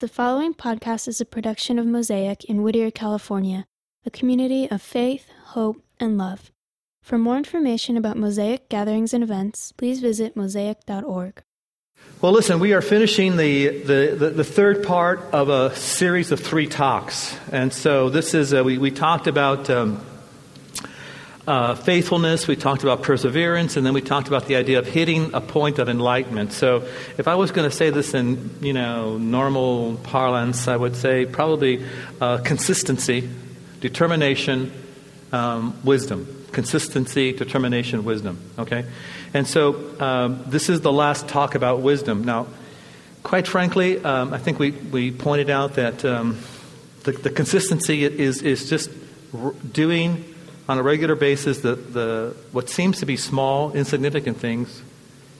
The 0.00 0.06
following 0.06 0.54
podcast 0.54 1.08
is 1.08 1.20
a 1.20 1.24
production 1.24 1.76
of 1.76 1.84
Mosaic 1.84 2.44
in 2.44 2.62
Whittier, 2.62 2.88
California, 2.92 3.66
a 4.06 4.10
community 4.10 4.70
of 4.70 4.80
faith, 4.80 5.26
hope, 5.46 5.82
and 5.98 6.16
love. 6.16 6.52
For 7.02 7.18
more 7.18 7.36
information 7.36 7.96
about 7.96 8.16
Mosaic 8.16 8.68
gatherings 8.68 9.12
and 9.12 9.24
events, 9.24 9.72
please 9.72 9.98
visit 9.98 10.36
mosaic.org. 10.36 11.42
Well, 12.22 12.30
listen, 12.30 12.60
we 12.60 12.74
are 12.74 12.80
finishing 12.80 13.36
the, 13.36 13.70
the, 13.80 14.16
the, 14.16 14.30
the 14.30 14.44
third 14.44 14.84
part 14.84 15.18
of 15.32 15.48
a 15.48 15.74
series 15.74 16.30
of 16.30 16.38
three 16.38 16.68
talks. 16.68 17.36
And 17.50 17.72
so 17.72 18.08
this 18.08 18.34
is, 18.34 18.54
uh, 18.54 18.62
we, 18.62 18.78
we 18.78 18.92
talked 18.92 19.26
about 19.26 19.68
um, 19.68 20.00
uh, 21.48 21.74
faithfulness, 21.74 22.46
we 22.46 22.56
talked 22.56 22.82
about 22.82 23.02
perseverance, 23.02 23.78
and 23.78 23.86
then 23.86 23.94
we 23.94 24.02
talked 24.02 24.28
about 24.28 24.44
the 24.44 24.56
idea 24.56 24.78
of 24.78 24.86
hitting 24.86 25.32
a 25.32 25.40
point 25.40 25.78
of 25.78 25.88
enlightenment. 25.88 26.52
So, 26.52 26.86
if 27.16 27.26
I 27.26 27.36
was 27.36 27.52
going 27.52 27.68
to 27.68 27.74
say 27.74 27.88
this 27.88 28.12
in 28.12 28.50
you 28.60 28.74
know 28.74 29.16
normal 29.16 29.96
parlance, 29.96 30.68
I 30.68 30.76
would 30.76 30.94
say 30.94 31.24
probably 31.24 31.82
uh, 32.20 32.38
consistency, 32.44 33.30
determination, 33.80 34.70
um, 35.32 35.74
wisdom. 35.84 36.34
Consistency, 36.52 37.32
determination, 37.32 38.04
wisdom. 38.04 38.38
Okay, 38.58 38.84
and 39.32 39.46
so 39.46 39.98
um, 40.00 40.44
this 40.48 40.68
is 40.68 40.82
the 40.82 40.92
last 40.92 41.28
talk 41.28 41.54
about 41.54 41.80
wisdom. 41.80 42.24
Now, 42.24 42.46
quite 43.22 43.46
frankly, 43.46 44.04
um, 44.04 44.34
I 44.34 44.38
think 44.38 44.58
we 44.58 44.72
we 44.72 45.12
pointed 45.12 45.48
out 45.48 45.74
that 45.76 46.04
um, 46.04 46.38
the, 47.04 47.12
the 47.12 47.30
consistency 47.30 48.04
is 48.04 48.42
is 48.42 48.68
just 48.68 48.90
doing 49.72 50.27
on 50.68 50.78
a 50.78 50.82
regular 50.82 51.14
basis 51.14 51.60
the, 51.60 51.74
the, 51.74 52.36
what 52.52 52.68
seems 52.68 53.00
to 53.00 53.06
be 53.06 53.16
small, 53.16 53.72
insignificant 53.72 54.36
things 54.36 54.82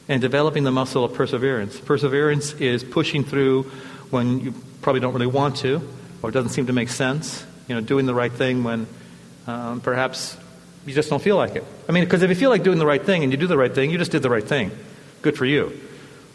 and 0.08 0.22
developing 0.22 0.64
the 0.64 0.70
muscle 0.70 1.04
of 1.04 1.12
perseverance. 1.14 1.78
Perseverance 1.78 2.54
is 2.54 2.82
pushing 2.82 3.24
through 3.24 3.64
when 4.10 4.40
you 4.40 4.54
probably 4.80 5.00
don't 5.00 5.12
really 5.12 5.26
want 5.26 5.56
to 5.56 5.86
or 6.22 6.30
it 6.30 6.32
doesn't 6.32 6.50
seem 6.50 6.66
to 6.66 6.72
make 6.72 6.88
sense, 6.88 7.44
you 7.68 7.74
know, 7.74 7.80
doing 7.80 8.06
the 8.06 8.14
right 8.14 8.32
thing 8.32 8.64
when 8.64 8.86
um, 9.46 9.80
perhaps 9.80 10.36
you 10.86 10.94
just 10.94 11.10
don't 11.10 11.22
feel 11.22 11.36
like 11.36 11.56
it. 11.56 11.64
I 11.88 11.92
mean, 11.92 12.04
because 12.04 12.22
if 12.22 12.30
you 12.30 12.36
feel 12.36 12.50
like 12.50 12.62
doing 12.62 12.78
the 12.78 12.86
right 12.86 13.02
thing 13.02 13.22
and 13.22 13.30
you 13.32 13.38
do 13.38 13.46
the 13.46 13.58
right 13.58 13.72
thing, 13.72 13.90
you 13.90 13.98
just 13.98 14.10
did 14.10 14.22
the 14.22 14.30
right 14.30 14.44
thing. 14.44 14.70
Good 15.20 15.36
for 15.36 15.44
you. 15.44 15.78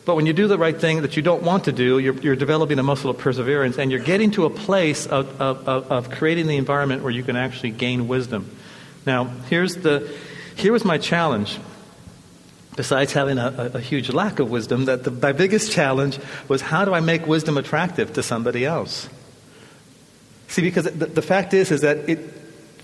But 0.05 0.16
when 0.16 0.25
you 0.25 0.33
do 0.33 0.47
the 0.47 0.57
right 0.57 0.78
thing 0.80 1.02
that 1.02 1.16
you 1.16 1.23
don't 1.23 1.44
want 1.44 1.63
to 1.66 1.72
do, 1.72 1.97
you're, 1.97 2.16
you're 2.16 2.35
developing 2.35 2.78
a 2.78 2.83
muscle 2.83 3.09
of 3.09 3.17
perseverance 3.17 3.78
and 3.78 3.89
you're 3.89 4.02
getting 4.02 4.31
to 4.31 4.45
a 4.45 4.50
place 4.50 5.05
of, 5.05 5.41
of, 5.41 5.67
of 5.67 6.09
creating 6.11 6.47
the 6.47 6.57
environment 6.57 7.03
where 7.03 7.11
you 7.11 7.23
can 7.23 7.35
actually 7.35 7.72
gain 7.72 8.07
wisdom. 8.07 8.50
Now, 9.05 9.25
here's 9.49 9.77
the, 9.77 10.15
here 10.55 10.71
was 10.71 10.85
my 10.85 10.97
challenge. 10.97 11.59
Besides 12.75 13.13
having 13.13 13.37
a, 13.37 13.71
a, 13.75 13.79
huge 13.79 14.09
lack 14.09 14.39
of 14.39 14.49
wisdom, 14.49 14.85
that 14.85 15.03
the, 15.03 15.11
my 15.11 15.31
biggest 15.31 15.71
challenge 15.71 16.17
was 16.47 16.61
how 16.61 16.85
do 16.85 16.93
I 16.93 17.01
make 17.01 17.27
wisdom 17.27 17.57
attractive 17.57 18.13
to 18.13 18.23
somebody 18.23 18.65
else? 18.65 19.07
See, 20.47 20.63
because 20.63 20.85
the, 20.85 21.05
the 21.05 21.21
fact 21.21 21.53
is, 21.53 21.69
is 21.69 21.81
that 21.81 22.09
it, 22.09 22.19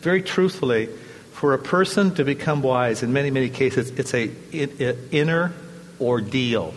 very 0.01 0.21
truthfully, 0.21 0.89
for 1.31 1.53
a 1.53 1.57
person 1.57 2.13
to 2.15 2.23
become 2.23 2.61
wise, 2.61 3.01
in 3.01 3.13
many, 3.13 3.31
many 3.31 3.49
cases, 3.49 3.89
it's 3.91 4.13
a, 4.13 4.29
it, 4.51 4.79
it, 4.79 4.97
inner 5.11 5.53
ordeal. 5.99 6.73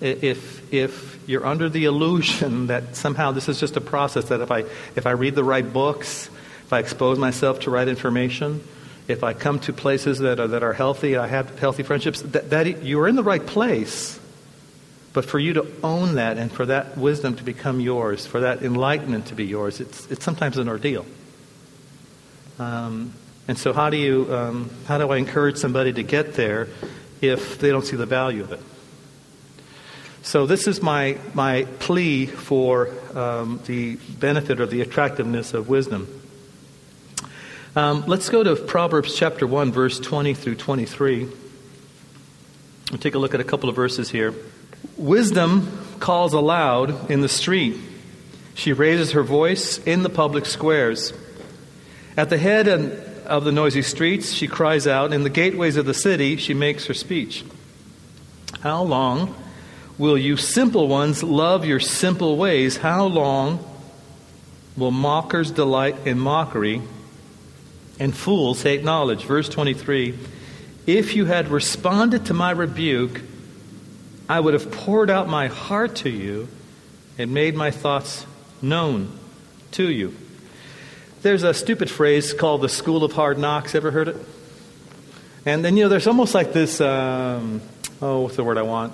If, 0.00 0.72
if 0.72 1.28
you're 1.28 1.46
under 1.46 1.68
the 1.68 1.84
illusion 1.84 2.66
that 2.66 2.96
somehow 2.96 3.32
this 3.32 3.48
is 3.48 3.60
just 3.60 3.76
a 3.76 3.80
process, 3.80 4.26
that 4.26 4.40
if 4.40 4.50
I, 4.50 4.64
if 4.94 5.06
I 5.06 5.12
read 5.12 5.34
the 5.34 5.44
right 5.44 5.70
books, 5.70 6.30
if 6.66 6.72
I 6.72 6.80
expose 6.80 7.16
myself 7.16 7.60
to 7.60 7.70
right 7.70 7.86
information, 7.86 8.60
if 9.06 9.22
I 9.22 9.34
come 9.34 9.60
to 9.60 9.72
places 9.72 10.18
that 10.18 10.40
are, 10.40 10.48
that 10.48 10.64
are 10.64 10.72
healthy, 10.72 11.16
I 11.16 11.28
have 11.28 11.56
healthy 11.60 11.84
friendships, 11.84 12.22
that, 12.22 12.50
that 12.50 12.82
you're 12.82 13.06
in 13.06 13.14
the 13.14 13.22
right 13.22 13.44
place. 13.44 14.18
But 15.12 15.24
for 15.24 15.38
you 15.38 15.52
to 15.52 15.66
own 15.84 16.16
that 16.16 16.38
and 16.38 16.50
for 16.50 16.66
that 16.66 16.98
wisdom 16.98 17.36
to 17.36 17.44
become 17.44 17.78
yours, 17.78 18.26
for 18.26 18.40
that 18.40 18.64
enlightenment 18.64 19.26
to 19.26 19.36
be 19.36 19.44
yours, 19.46 19.78
it's, 19.78 20.10
it's 20.10 20.24
sometimes 20.24 20.58
an 20.58 20.68
ordeal. 20.68 21.06
Um, 22.58 23.14
and 23.46 23.56
so, 23.56 23.72
how 23.72 23.88
do 23.88 23.96
you 23.96 24.34
um, 24.34 24.70
how 24.86 24.98
do 24.98 25.08
I 25.10 25.18
encourage 25.18 25.56
somebody 25.58 25.92
to 25.92 26.02
get 26.02 26.34
there 26.34 26.66
if 27.20 27.60
they 27.60 27.70
don't 27.70 27.84
see 27.84 27.96
the 27.96 28.06
value 28.06 28.42
of 28.42 28.50
it? 28.50 28.60
So, 30.22 30.46
this 30.46 30.66
is 30.66 30.82
my 30.82 31.18
my 31.32 31.64
plea 31.78 32.26
for 32.26 32.90
um, 33.14 33.60
the 33.66 33.96
benefit 34.18 34.60
or 34.60 34.66
the 34.66 34.80
attractiveness 34.80 35.54
of 35.54 35.68
wisdom. 35.68 36.15
Um, 37.76 38.04
let's 38.06 38.30
go 38.30 38.42
to 38.42 38.56
Proverbs 38.56 39.14
chapter 39.14 39.46
1, 39.46 39.70
verse 39.70 40.00
20 40.00 40.32
through 40.32 40.54
23. 40.54 41.28
We'll 42.90 42.98
take 42.98 43.14
a 43.14 43.18
look 43.18 43.34
at 43.34 43.40
a 43.40 43.44
couple 43.44 43.68
of 43.68 43.76
verses 43.76 44.08
here. 44.08 44.32
Wisdom 44.96 45.78
calls 46.00 46.32
aloud 46.32 47.10
in 47.10 47.20
the 47.20 47.28
street. 47.28 47.76
She 48.54 48.72
raises 48.72 49.12
her 49.12 49.22
voice 49.22 49.76
in 49.76 50.02
the 50.02 50.08
public 50.08 50.46
squares. 50.46 51.12
At 52.16 52.30
the 52.30 52.38
head 52.38 52.66
of 52.66 53.44
the 53.44 53.52
noisy 53.52 53.82
streets, 53.82 54.32
she 54.32 54.48
cries 54.48 54.86
out. 54.86 55.12
In 55.12 55.22
the 55.22 55.28
gateways 55.28 55.76
of 55.76 55.84
the 55.84 55.92
city, 55.92 56.38
she 56.38 56.54
makes 56.54 56.86
her 56.86 56.94
speech. 56.94 57.44
How 58.60 58.84
long 58.84 59.34
will 59.98 60.16
you 60.16 60.38
simple 60.38 60.88
ones 60.88 61.22
love 61.22 61.66
your 61.66 61.80
simple 61.80 62.38
ways? 62.38 62.78
How 62.78 63.04
long 63.04 63.62
will 64.78 64.92
mockers 64.92 65.50
delight 65.50 66.06
in 66.06 66.18
mockery? 66.18 66.80
And 67.98 68.14
fools 68.14 68.62
hate 68.62 68.84
knowledge. 68.84 69.24
Verse 69.24 69.48
23 69.48 70.18
If 70.86 71.16
you 71.16 71.24
had 71.24 71.48
responded 71.48 72.26
to 72.26 72.34
my 72.34 72.50
rebuke, 72.50 73.22
I 74.28 74.40
would 74.40 74.54
have 74.54 74.70
poured 74.70 75.10
out 75.10 75.28
my 75.28 75.48
heart 75.48 75.96
to 75.96 76.10
you 76.10 76.48
and 77.18 77.32
made 77.32 77.54
my 77.54 77.70
thoughts 77.70 78.26
known 78.60 79.18
to 79.72 79.88
you. 79.88 80.14
There's 81.22 81.42
a 81.42 81.54
stupid 81.54 81.90
phrase 81.90 82.32
called 82.32 82.62
the 82.62 82.68
school 82.68 83.04
of 83.04 83.12
hard 83.12 83.38
knocks. 83.38 83.74
Ever 83.74 83.90
heard 83.90 84.08
it? 84.08 84.16
And 85.44 85.64
then, 85.64 85.76
you 85.76 85.84
know, 85.84 85.88
there's 85.88 86.06
almost 86.06 86.34
like 86.34 86.52
this 86.52 86.80
um, 86.80 87.60
oh, 88.02 88.20
what's 88.20 88.36
the 88.36 88.44
word 88.44 88.58
I 88.58 88.62
want? 88.62 88.92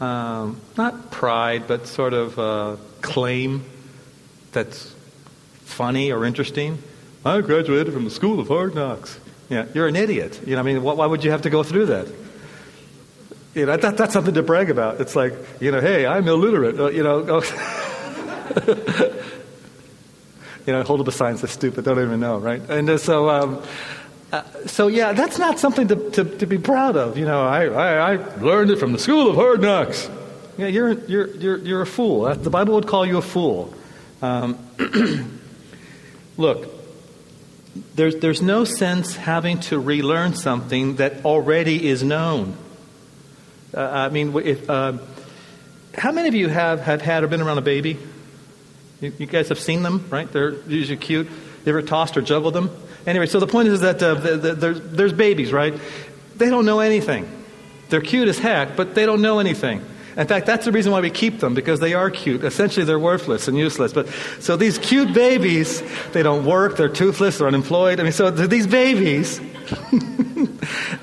Um, 0.00 0.60
not 0.76 1.10
pride, 1.10 1.66
but 1.66 1.86
sort 1.86 2.14
of 2.14 2.38
uh, 2.38 2.76
claim 3.00 3.64
that's 4.52 4.94
funny 5.64 6.12
or 6.12 6.24
interesting. 6.24 6.82
I 7.24 7.40
graduated 7.40 7.92
from 7.92 8.04
the 8.04 8.10
School 8.10 8.40
of 8.40 8.48
Hard 8.48 8.74
Knocks. 8.74 9.18
Yeah, 9.48 9.66
you're 9.74 9.88
an 9.88 9.96
idiot. 9.96 10.40
You 10.46 10.54
know, 10.54 10.60
I 10.60 10.62
mean, 10.62 10.82
why 10.82 11.06
would 11.06 11.24
you 11.24 11.30
have 11.30 11.42
to 11.42 11.50
go 11.50 11.62
through 11.62 11.86
that? 11.86 12.06
You 13.54 13.66
know, 13.66 13.76
that, 13.76 13.96
that's 13.96 14.12
something 14.12 14.34
to 14.34 14.42
brag 14.42 14.70
about. 14.70 15.00
It's 15.00 15.16
like, 15.16 15.34
you 15.60 15.72
know, 15.72 15.80
hey, 15.80 16.06
I'm 16.06 16.28
illiterate. 16.28 16.78
Uh, 16.78 16.90
you 16.90 17.02
know, 17.02 17.20
you 20.66 20.72
know, 20.72 20.82
hold 20.84 21.00
up 21.00 21.08
a 21.08 21.12
sign 21.12 21.38
says 21.38 21.50
stupid. 21.50 21.84
Don't 21.84 21.98
even 21.98 22.20
know, 22.20 22.38
right? 22.38 22.62
And 22.68 22.88
uh, 22.90 22.98
so, 22.98 23.30
um, 23.30 23.62
uh, 24.32 24.42
so 24.66 24.86
yeah, 24.86 25.12
that's 25.12 25.38
not 25.38 25.58
something 25.58 25.88
to, 25.88 26.10
to, 26.10 26.24
to, 26.24 26.46
be 26.46 26.58
proud 26.58 26.96
of. 26.96 27.16
You 27.18 27.24
know, 27.24 27.42
I, 27.42 27.64
I, 27.64 28.12
I 28.12 28.16
learned 28.36 28.70
it 28.70 28.76
from 28.76 28.92
the 28.92 28.98
School 28.98 29.30
of 29.30 29.34
Hard 29.36 29.60
Knocks. 29.62 30.08
Yeah, 30.58 30.66
you're, 30.66 30.92
you're, 30.92 31.28
you're, 31.36 31.58
you're 31.58 31.82
a 31.82 31.86
fool. 31.86 32.32
The 32.34 32.50
Bible 32.50 32.74
would 32.74 32.86
call 32.86 33.06
you 33.06 33.18
a 33.18 33.22
fool. 33.22 33.72
Um, 34.20 34.58
look, 36.36 36.77
there's, 37.94 38.16
there's 38.16 38.42
no 38.42 38.64
sense 38.64 39.16
having 39.16 39.60
to 39.60 39.78
relearn 39.78 40.34
something 40.34 40.96
that 40.96 41.24
already 41.24 41.88
is 41.88 42.02
known. 42.02 42.56
Uh, 43.74 43.80
I 43.80 44.08
mean, 44.08 44.36
if, 44.38 44.68
uh, 44.68 44.98
how 45.96 46.12
many 46.12 46.28
of 46.28 46.34
you 46.34 46.48
have, 46.48 46.80
have 46.80 47.02
had 47.02 47.24
or 47.24 47.28
been 47.28 47.40
around 47.40 47.58
a 47.58 47.62
baby? 47.62 47.98
You, 49.00 49.12
you, 49.18 49.26
guys 49.26 49.48
have 49.48 49.60
seen 49.60 49.82
them, 49.82 50.06
right? 50.10 50.30
They're 50.30 50.54
usually 50.68 50.96
cute. 50.96 51.26
You 51.28 51.70
ever 51.70 51.82
tossed 51.82 52.16
or 52.16 52.22
juggled 52.22 52.54
them? 52.54 52.70
Anyway, 53.06 53.26
so 53.26 53.40
the 53.40 53.46
point 53.46 53.68
is 53.68 53.80
that 53.80 54.02
uh, 54.02 54.14
the, 54.14 54.36
the, 54.36 54.54
there's, 54.54 54.80
there's 54.80 55.12
babies, 55.12 55.52
right? 55.52 55.74
They 56.36 56.50
don't 56.50 56.64
know 56.64 56.80
anything. 56.80 57.28
They're 57.88 58.00
cute 58.00 58.28
as 58.28 58.38
heck, 58.38 58.76
but 58.76 58.94
they 58.94 59.06
don't 59.06 59.22
know 59.22 59.38
anything. 59.38 59.84
In 60.18 60.26
fact, 60.26 60.46
that's 60.46 60.64
the 60.64 60.72
reason 60.72 60.90
why 60.90 61.00
we 61.00 61.10
keep 61.10 61.38
them, 61.38 61.54
because 61.54 61.78
they 61.78 61.94
are 61.94 62.10
cute. 62.10 62.42
Essentially, 62.42 62.84
they're 62.84 62.98
worthless 62.98 63.46
and 63.46 63.56
useless. 63.56 63.92
But 63.92 64.08
so 64.40 64.56
these 64.56 64.76
cute 64.76 65.14
babies, 65.14 65.80
they 66.10 66.24
don't 66.24 66.44
work, 66.44 66.76
they're 66.76 66.88
toothless, 66.88 67.38
they're 67.38 67.46
unemployed. 67.46 68.00
I 68.00 68.02
mean, 68.02 68.10
so 68.10 68.28
these 68.32 68.66
babies, 68.66 69.38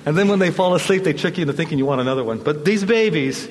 and 0.06 0.18
then 0.18 0.28
when 0.28 0.40
they 0.40 0.52
fall 0.52 0.76
asleep, 0.76 1.06
they 1.06 1.14
trick 1.14 1.38
you 1.38 1.44
into 1.44 1.54
thinking 1.54 1.78
you 1.78 1.86
want 1.86 2.02
another 2.02 2.26
one. 2.26 2.40
But 2.40 2.66
these 2.66 2.84
babies, 2.84 3.48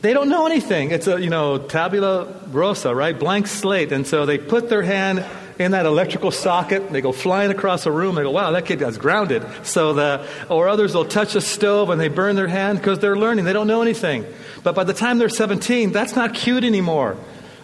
they 0.00 0.14
don't 0.14 0.30
know 0.30 0.46
anything. 0.46 0.92
It's 0.92 1.08
a, 1.08 1.20
you 1.20 1.28
know, 1.28 1.58
tabula 1.58 2.34
rasa, 2.48 2.94
right? 2.94 3.18
Blank 3.18 3.48
slate. 3.48 3.92
And 3.92 4.06
so 4.06 4.24
they 4.24 4.38
put 4.38 4.70
their 4.70 4.82
hand 4.82 5.26
in 5.58 5.72
that 5.72 5.86
electrical 5.86 6.30
socket. 6.30 6.90
They 6.90 7.00
go 7.00 7.12
flying 7.12 7.50
across 7.50 7.86
a 7.86 7.92
room. 7.92 8.14
They 8.14 8.22
go, 8.22 8.30
wow, 8.30 8.50
that 8.52 8.66
kid 8.66 8.78
got 8.78 8.98
grounded. 8.98 9.44
So 9.62 9.92
the, 9.92 10.26
or 10.48 10.68
others 10.68 10.94
will 10.94 11.04
touch 11.04 11.34
a 11.34 11.40
stove 11.40 11.90
and 11.90 12.00
they 12.00 12.08
burn 12.08 12.36
their 12.36 12.48
hand 12.48 12.78
because 12.78 12.98
they're 12.98 13.16
learning. 13.16 13.44
They 13.44 13.52
don't 13.52 13.66
know 13.66 13.82
anything. 13.82 14.26
But 14.62 14.74
by 14.74 14.84
the 14.84 14.94
time 14.94 15.18
they're 15.18 15.28
17, 15.28 15.92
that's 15.92 16.16
not 16.16 16.34
cute 16.34 16.64
anymore. 16.64 17.16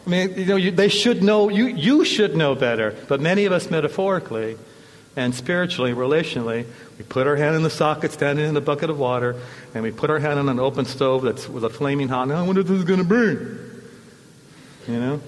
I 0.07 0.11
mean, 0.11 0.35
you 0.37 0.47
know, 0.47 0.57
you, 0.57 0.71
they 0.71 0.89
should 0.89 1.23
know, 1.23 1.49
you, 1.49 1.67
you 1.67 2.05
should 2.05 2.37
know 2.37 2.55
better. 2.55 2.97
But 3.09 3.21
many 3.21 3.45
of 3.45 3.53
us 3.53 3.71
metaphorically 3.71 4.57
and 5.17 5.35
spiritually, 5.35 5.93
relationally, 5.93 6.67
we 6.97 7.05
put 7.05 7.27
our 7.27 7.37
hand 7.37 7.57
in 7.57 7.63
the 7.63 7.71
socket 7.71 8.13
standing 8.13 8.49
in 8.49 8.57
a 8.57 8.61
bucket 8.61 8.91
of 8.91 8.99
water, 8.99 9.37
and 9.75 9.83
we 9.83 9.91
put 9.91 10.11
our 10.11 10.19
hand 10.19 10.39
on 10.39 10.49
an 10.49 10.61
open 10.61 10.85
stove 10.85 11.23
that's 11.23 11.49
with 11.49 11.65
a 11.65 11.71
flaming 11.71 12.09
hot. 12.09 12.29
Now, 12.29 12.37
I 12.37 12.43
wonder 12.43 12.61
if 12.61 12.69
this 12.69 12.79
is 12.79 12.85
going 12.85 13.01
to 13.01 13.05
burn. 13.05 13.83
You 14.87 15.01
know? 15.01 15.21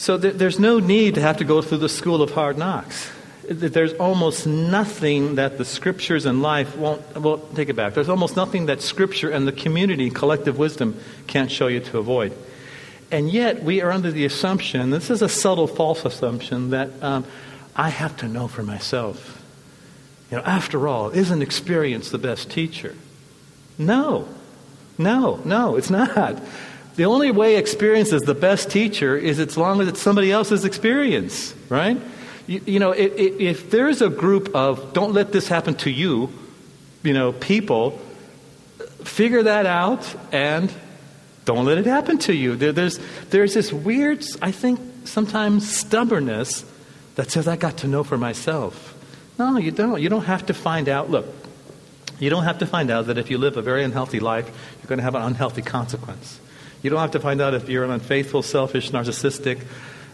So 0.00 0.16
th- 0.16 0.36
there's 0.36 0.58
no 0.58 0.78
need 0.78 1.16
to 1.16 1.20
have 1.20 1.36
to 1.36 1.44
go 1.44 1.60
through 1.60 1.78
the 1.78 1.88
school 1.90 2.22
of 2.22 2.30
hard 2.30 2.56
knocks. 2.56 3.10
There's 3.46 3.92
almost 3.92 4.46
nothing 4.46 5.34
that 5.34 5.58
the 5.58 5.64
scriptures 5.66 6.24
and 6.24 6.40
life 6.40 6.74
won't, 6.74 7.02
well, 7.20 7.36
take 7.54 7.68
it 7.68 7.76
back. 7.76 7.92
There's 7.92 8.08
almost 8.08 8.34
nothing 8.34 8.66
that 8.66 8.80
scripture 8.80 9.28
and 9.28 9.46
the 9.46 9.52
community, 9.52 10.08
collective 10.08 10.56
wisdom, 10.56 10.98
can't 11.26 11.50
show 11.50 11.66
you 11.66 11.80
to 11.80 11.98
avoid. 11.98 12.32
And 13.10 13.30
yet, 13.30 13.62
we 13.62 13.82
are 13.82 13.92
under 13.92 14.10
the 14.10 14.24
assumption, 14.24 14.88
this 14.88 15.10
is 15.10 15.20
a 15.20 15.28
subtle 15.28 15.66
false 15.66 16.06
assumption, 16.06 16.70
that 16.70 16.88
um, 17.02 17.26
I 17.76 17.90
have 17.90 18.16
to 18.18 18.28
know 18.28 18.48
for 18.48 18.62
myself. 18.62 19.44
You 20.30 20.38
know, 20.38 20.44
after 20.44 20.88
all, 20.88 21.10
isn't 21.10 21.42
experience 21.42 22.08
the 22.08 22.18
best 22.18 22.50
teacher? 22.50 22.94
No. 23.76 24.28
No, 24.96 25.42
no, 25.44 25.76
it's 25.76 25.90
not. 25.90 26.40
The 27.00 27.06
only 27.06 27.30
way 27.30 27.56
experience 27.56 28.12
is 28.12 28.20
the 28.20 28.34
best 28.34 28.70
teacher 28.70 29.16
is 29.16 29.38
as 29.38 29.56
long 29.56 29.80
as 29.80 29.88
it's 29.88 30.02
somebody 30.02 30.30
else's 30.30 30.66
experience, 30.66 31.54
right? 31.70 31.98
You, 32.46 32.60
you 32.66 32.78
know, 32.78 32.92
if, 32.92 33.70
there's 33.70 34.02
a 34.02 34.10
group 34.10 34.54
of 34.54 34.92
don't 34.92 35.14
let 35.14 35.32
this 35.32 35.48
happen 35.48 35.76
to 35.76 35.90
you, 35.90 36.30
you 37.02 37.14
know, 37.14 37.32
people, 37.32 37.98
figure 39.02 39.44
that 39.44 39.64
out 39.64 40.14
and 40.30 40.70
don't 41.46 41.64
let 41.64 41.78
it 41.78 41.86
happen 41.86 42.18
to 42.18 42.34
you. 42.34 42.54
There, 42.54 42.72
there's, 42.72 43.00
there's 43.30 43.54
this 43.54 43.72
weird, 43.72 44.22
I 44.42 44.52
think, 44.52 44.78
sometimes 45.04 45.74
stubbornness 45.74 46.66
that 47.14 47.30
says, 47.30 47.48
I 47.48 47.56
got 47.56 47.78
to 47.78 47.88
know 47.88 48.04
for 48.04 48.18
myself. 48.18 48.94
No, 49.38 49.56
you 49.56 49.70
don't. 49.70 50.02
You 50.02 50.10
don't 50.10 50.26
have 50.26 50.44
to 50.44 50.52
find 50.52 50.86
out. 50.86 51.08
Look, 51.08 51.24
you 52.18 52.28
don't 52.28 52.44
have 52.44 52.58
to 52.58 52.66
find 52.66 52.90
out 52.90 53.06
that 53.06 53.16
if 53.16 53.30
you 53.30 53.38
live 53.38 53.56
a 53.56 53.62
very 53.62 53.84
unhealthy 53.84 54.20
life, 54.20 54.44
you're 54.82 54.88
going 54.88 54.98
to 54.98 55.04
have 55.04 55.14
an 55.14 55.22
unhealthy 55.22 55.62
consequence. 55.62 56.38
You 56.82 56.90
don't 56.90 57.00
have 57.00 57.10
to 57.12 57.20
find 57.20 57.40
out 57.40 57.54
if 57.54 57.68
you're 57.68 57.84
an 57.84 57.90
unfaithful, 57.90 58.42
selfish, 58.42 58.90
narcissistic, 58.90 59.64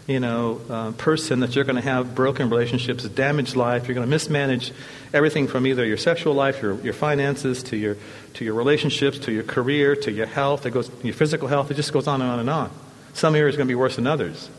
you 0.07 0.19
know, 0.19 0.61
uh, 0.69 0.91
person 0.93 1.41
that 1.41 1.55
you're 1.55 1.65
going 1.65 1.75
to 1.75 1.81
have 1.81 2.15
broken 2.15 2.49
relationships, 2.49 3.03
damaged 3.03 3.55
life. 3.55 3.87
You're 3.87 3.95
going 3.95 4.07
to 4.07 4.09
mismanage 4.09 4.71
everything 5.13 5.47
from 5.47 5.67
either 5.67 5.85
your 5.85 5.97
sexual 5.97 6.33
life, 6.33 6.61
your, 6.61 6.79
your 6.81 6.93
finances, 6.93 7.63
to 7.63 7.77
your 7.77 7.97
to 8.35 8.45
your 8.45 8.53
relationships, 8.53 9.19
to 9.19 9.31
your 9.31 9.43
career, 9.43 9.95
to 9.95 10.11
your 10.11 10.27
health. 10.27 10.65
It 10.65 10.71
goes 10.71 10.89
your 11.03 11.13
physical 11.13 11.47
health. 11.47 11.71
It 11.71 11.73
just 11.73 11.91
goes 11.91 12.07
on 12.07 12.21
and 12.21 12.29
on 12.29 12.39
and 12.39 12.49
on. 12.49 12.71
Some 13.13 13.35
areas 13.35 13.55
are 13.55 13.57
going 13.57 13.67
to 13.67 13.71
be 13.71 13.75
worse 13.75 13.95
than 13.95 14.07
others. 14.07 14.49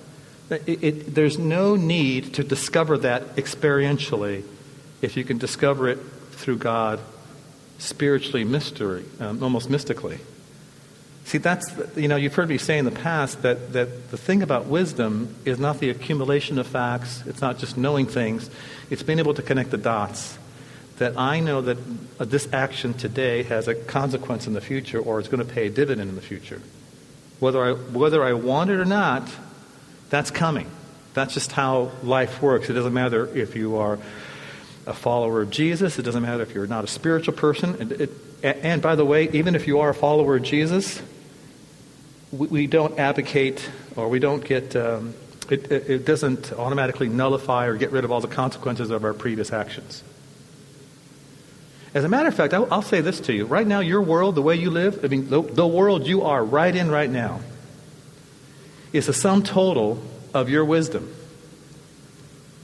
It, 0.50 0.82
it, 0.82 1.14
there's 1.14 1.38
no 1.38 1.76
need 1.76 2.34
to 2.34 2.44
discover 2.44 2.98
that 2.98 3.36
experientially 3.36 4.44
if 5.02 5.16
you 5.16 5.24
can 5.24 5.38
discover 5.38 5.88
it 5.88 5.98
through 6.32 6.56
God 6.56 7.00
spiritually, 7.78 8.44
mystery, 8.44 9.04
um, 9.20 9.42
almost 9.42 9.70
mystically. 9.70 10.18
See, 11.28 11.36
that's, 11.36 11.70
you 11.94 12.08
know, 12.08 12.16
you've 12.16 12.34
heard 12.34 12.48
me 12.48 12.56
say 12.56 12.78
in 12.78 12.86
the 12.86 12.90
past 12.90 13.42
that, 13.42 13.74
that 13.74 14.10
the 14.10 14.16
thing 14.16 14.42
about 14.42 14.64
wisdom 14.64 15.34
is 15.44 15.58
not 15.58 15.78
the 15.78 15.90
accumulation 15.90 16.58
of 16.58 16.66
facts, 16.66 17.22
it's 17.26 17.42
not 17.42 17.58
just 17.58 17.76
knowing 17.76 18.06
things, 18.06 18.48
it's 18.88 19.02
being 19.02 19.18
able 19.18 19.34
to 19.34 19.42
connect 19.42 19.70
the 19.70 19.76
dots. 19.76 20.38
That 20.96 21.18
I 21.18 21.40
know 21.40 21.60
that 21.60 21.76
this 22.18 22.48
action 22.50 22.94
today 22.94 23.42
has 23.42 23.68
a 23.68 23.74
consequence 23.74 24.46
in 24.46 24.54
the 24.54 24.62
future 24.62 24.98
or 24.98 25.20
it's 25.20 25.28
going 25.28 25.46
to 25.46 25.52
pay 25.52 25.66
a 25.66 25.70
dividend 25.70 26.08
in 26.08 26.16
the 26.16 26.22
future. 26.22 26.62
Whether 27.40 27.62
I, 27.62 27.72
whether 27.72 28.24
I 28.24 28.32
want 28.32 28.70
it 28.70 28.80
or 28.80 28.86
not, 28.86 29.28
that's 30.08 30.30
coming. 30.30 30.70
That's 31.12 31.34
just 31.34 31.52
how 31.52 31.92
life 32.02 32.40
works. 32.40 32.70
It 32.70 32.72
doesn't 32.72 32.94
matter 32.94 33.26
if 33.36 33.54
you 33.54 33.76
are 33.76 33.98
a 34.86 34.94
follower 34.94 35.42
of 35.42 35.50
Jesus, 35.50 35.98
it 35.98 36.04
doesn't 36.04 36.22
matter 36.22 36.42
if 36.42 36.54
you're 36.54 36.66
not 36.66 36.84
a 36.84 36.88
spiritual 36.88 37.34
person. 37.34 37.92
It, 37.92 38.00
it, 38.00 38.10
and 38.64 38.80
by 38.80 38.94
the 38.94 39.04
way, 39.04 39.28
even 39.34 39.54
if 39.54 39.66
you 39.66 39.80
are 39.80 39.90
a 39.90 39.94
follower 39.94 40.36
of 40.36 40.42
Jesus, 40.42 41.02
we, 42.32 42.46
we 42.48 42.66
don't 42.66 42.98
advocate 42.98 43.68
or 43.96 44.08
we 44.08 44.18
don't 44.18 44.44
get, 44.44 44.76
um, 44.76 45.14
it, 45.50 45.70
it 45.70 46.04
doesn't 46.04 46.52
automatically 46.52 47.08
nullify 47.08 47.66
or 47.66 47.76
get 47.76 47.90
rid 47.92 48.04
of 48.04 48.12
all 48.12 48.20
the 48.20 48.28
consequences 48.28 48.90
of 48.90 49.04
our 49.04 49.14
previous 49.14 49.52
actions. 49.52 50.02
As 51.94 52.04
a 52.04 52.08
matter 52.08 52.28
of 52.28 52.34
fact, 52.34 52.52
I'll, 52.52 52.68
I'll, 52.72 52.82
say 52.82 53.00
this 53.00 53.18
to 53.20 53.32
you. 53.32 53.46
Right 53.46 53.66
now, 53.66 53.80
your 53.80 54.02
world, 54.02 54.34
the 54.34 54.42
way 54.42 54.56
you 54.56 54.70
live, 54.70 55.04
I 55.04 55.08
mean, 55.08 55.30
the, 55.30 55.40
the 55.40 55.66
world 55.66 56.06
you 56.06 56.22
are 56.22 56.44
right 56.44 56.74
in 56.74 56.90
right 56.90 57.08
now, 57.08 57.40
is 58.92 59.08
a 59.08 59.12
sum 59.12 59.42
total 59.42 60.02
of 60.34 60.48
your 60.48 60.64
wisdom. 60.64 61.14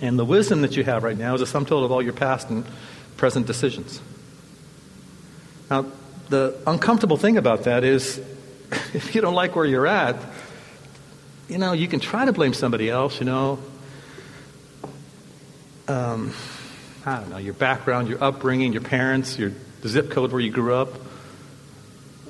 And 0.00 0.18
the 0.18 0.24
wisdom 0.24 0.60
that 0.62 0.76
you 0.76 0.84
have 0.84 1.02
right 1.02 1.16
now 1.16 1.34
is 1.34 1.40
a 1.40 1.46
sum 1.46 1.64
total 1.64 1.84
of 1.84 1.92
all 1.92 2.02
your 2.02 2.12
past 2.12 2.50
and 2.50 2.66
present 3.16 3.46
decisions. 3.46 4.00
Now, 5.70 5.86
the 6.28 6.56
uncomfortable 6.66 7.16
thing 7.16 7.38
about 7.38 7.64
that 7.64 7.84
is 7.84 8.20
if 8.94 9.14
you 9.14 9.20
don't 9.20 9.34
like 9.34 9.56
where 9.56 9.64
you're 9.64 9.86
at, 9.86 10.16
you 11.48 11.58
know, 11.58 11.72
you 11.72 11.88
can 11.88 12.00
try 12.00 12.24
to 12.24 12.32
blame 12.32 12.54
somebody 12.54 12.88
else, 12.88 13.18
you 13.20 13.26
know. 13.26 13.58
Um, 15.88 16.32
I 17.04 17.20
don't 17.20 17.30
know, 17.30 17.36
your 17.36 17.54
background, 17.54 18.08
your 18.08 18.22
upbringing, 18.22 18.72
your 18.72 18.82
parents, 18.82 19.38
your 19.38 19.52
the 19.82 19.90
zip 19.90 20.10
code 20.10 20.32
where 20.32 20.40
you 20.40 20.50
grew 20.50 20.74
up. 20.74 20.88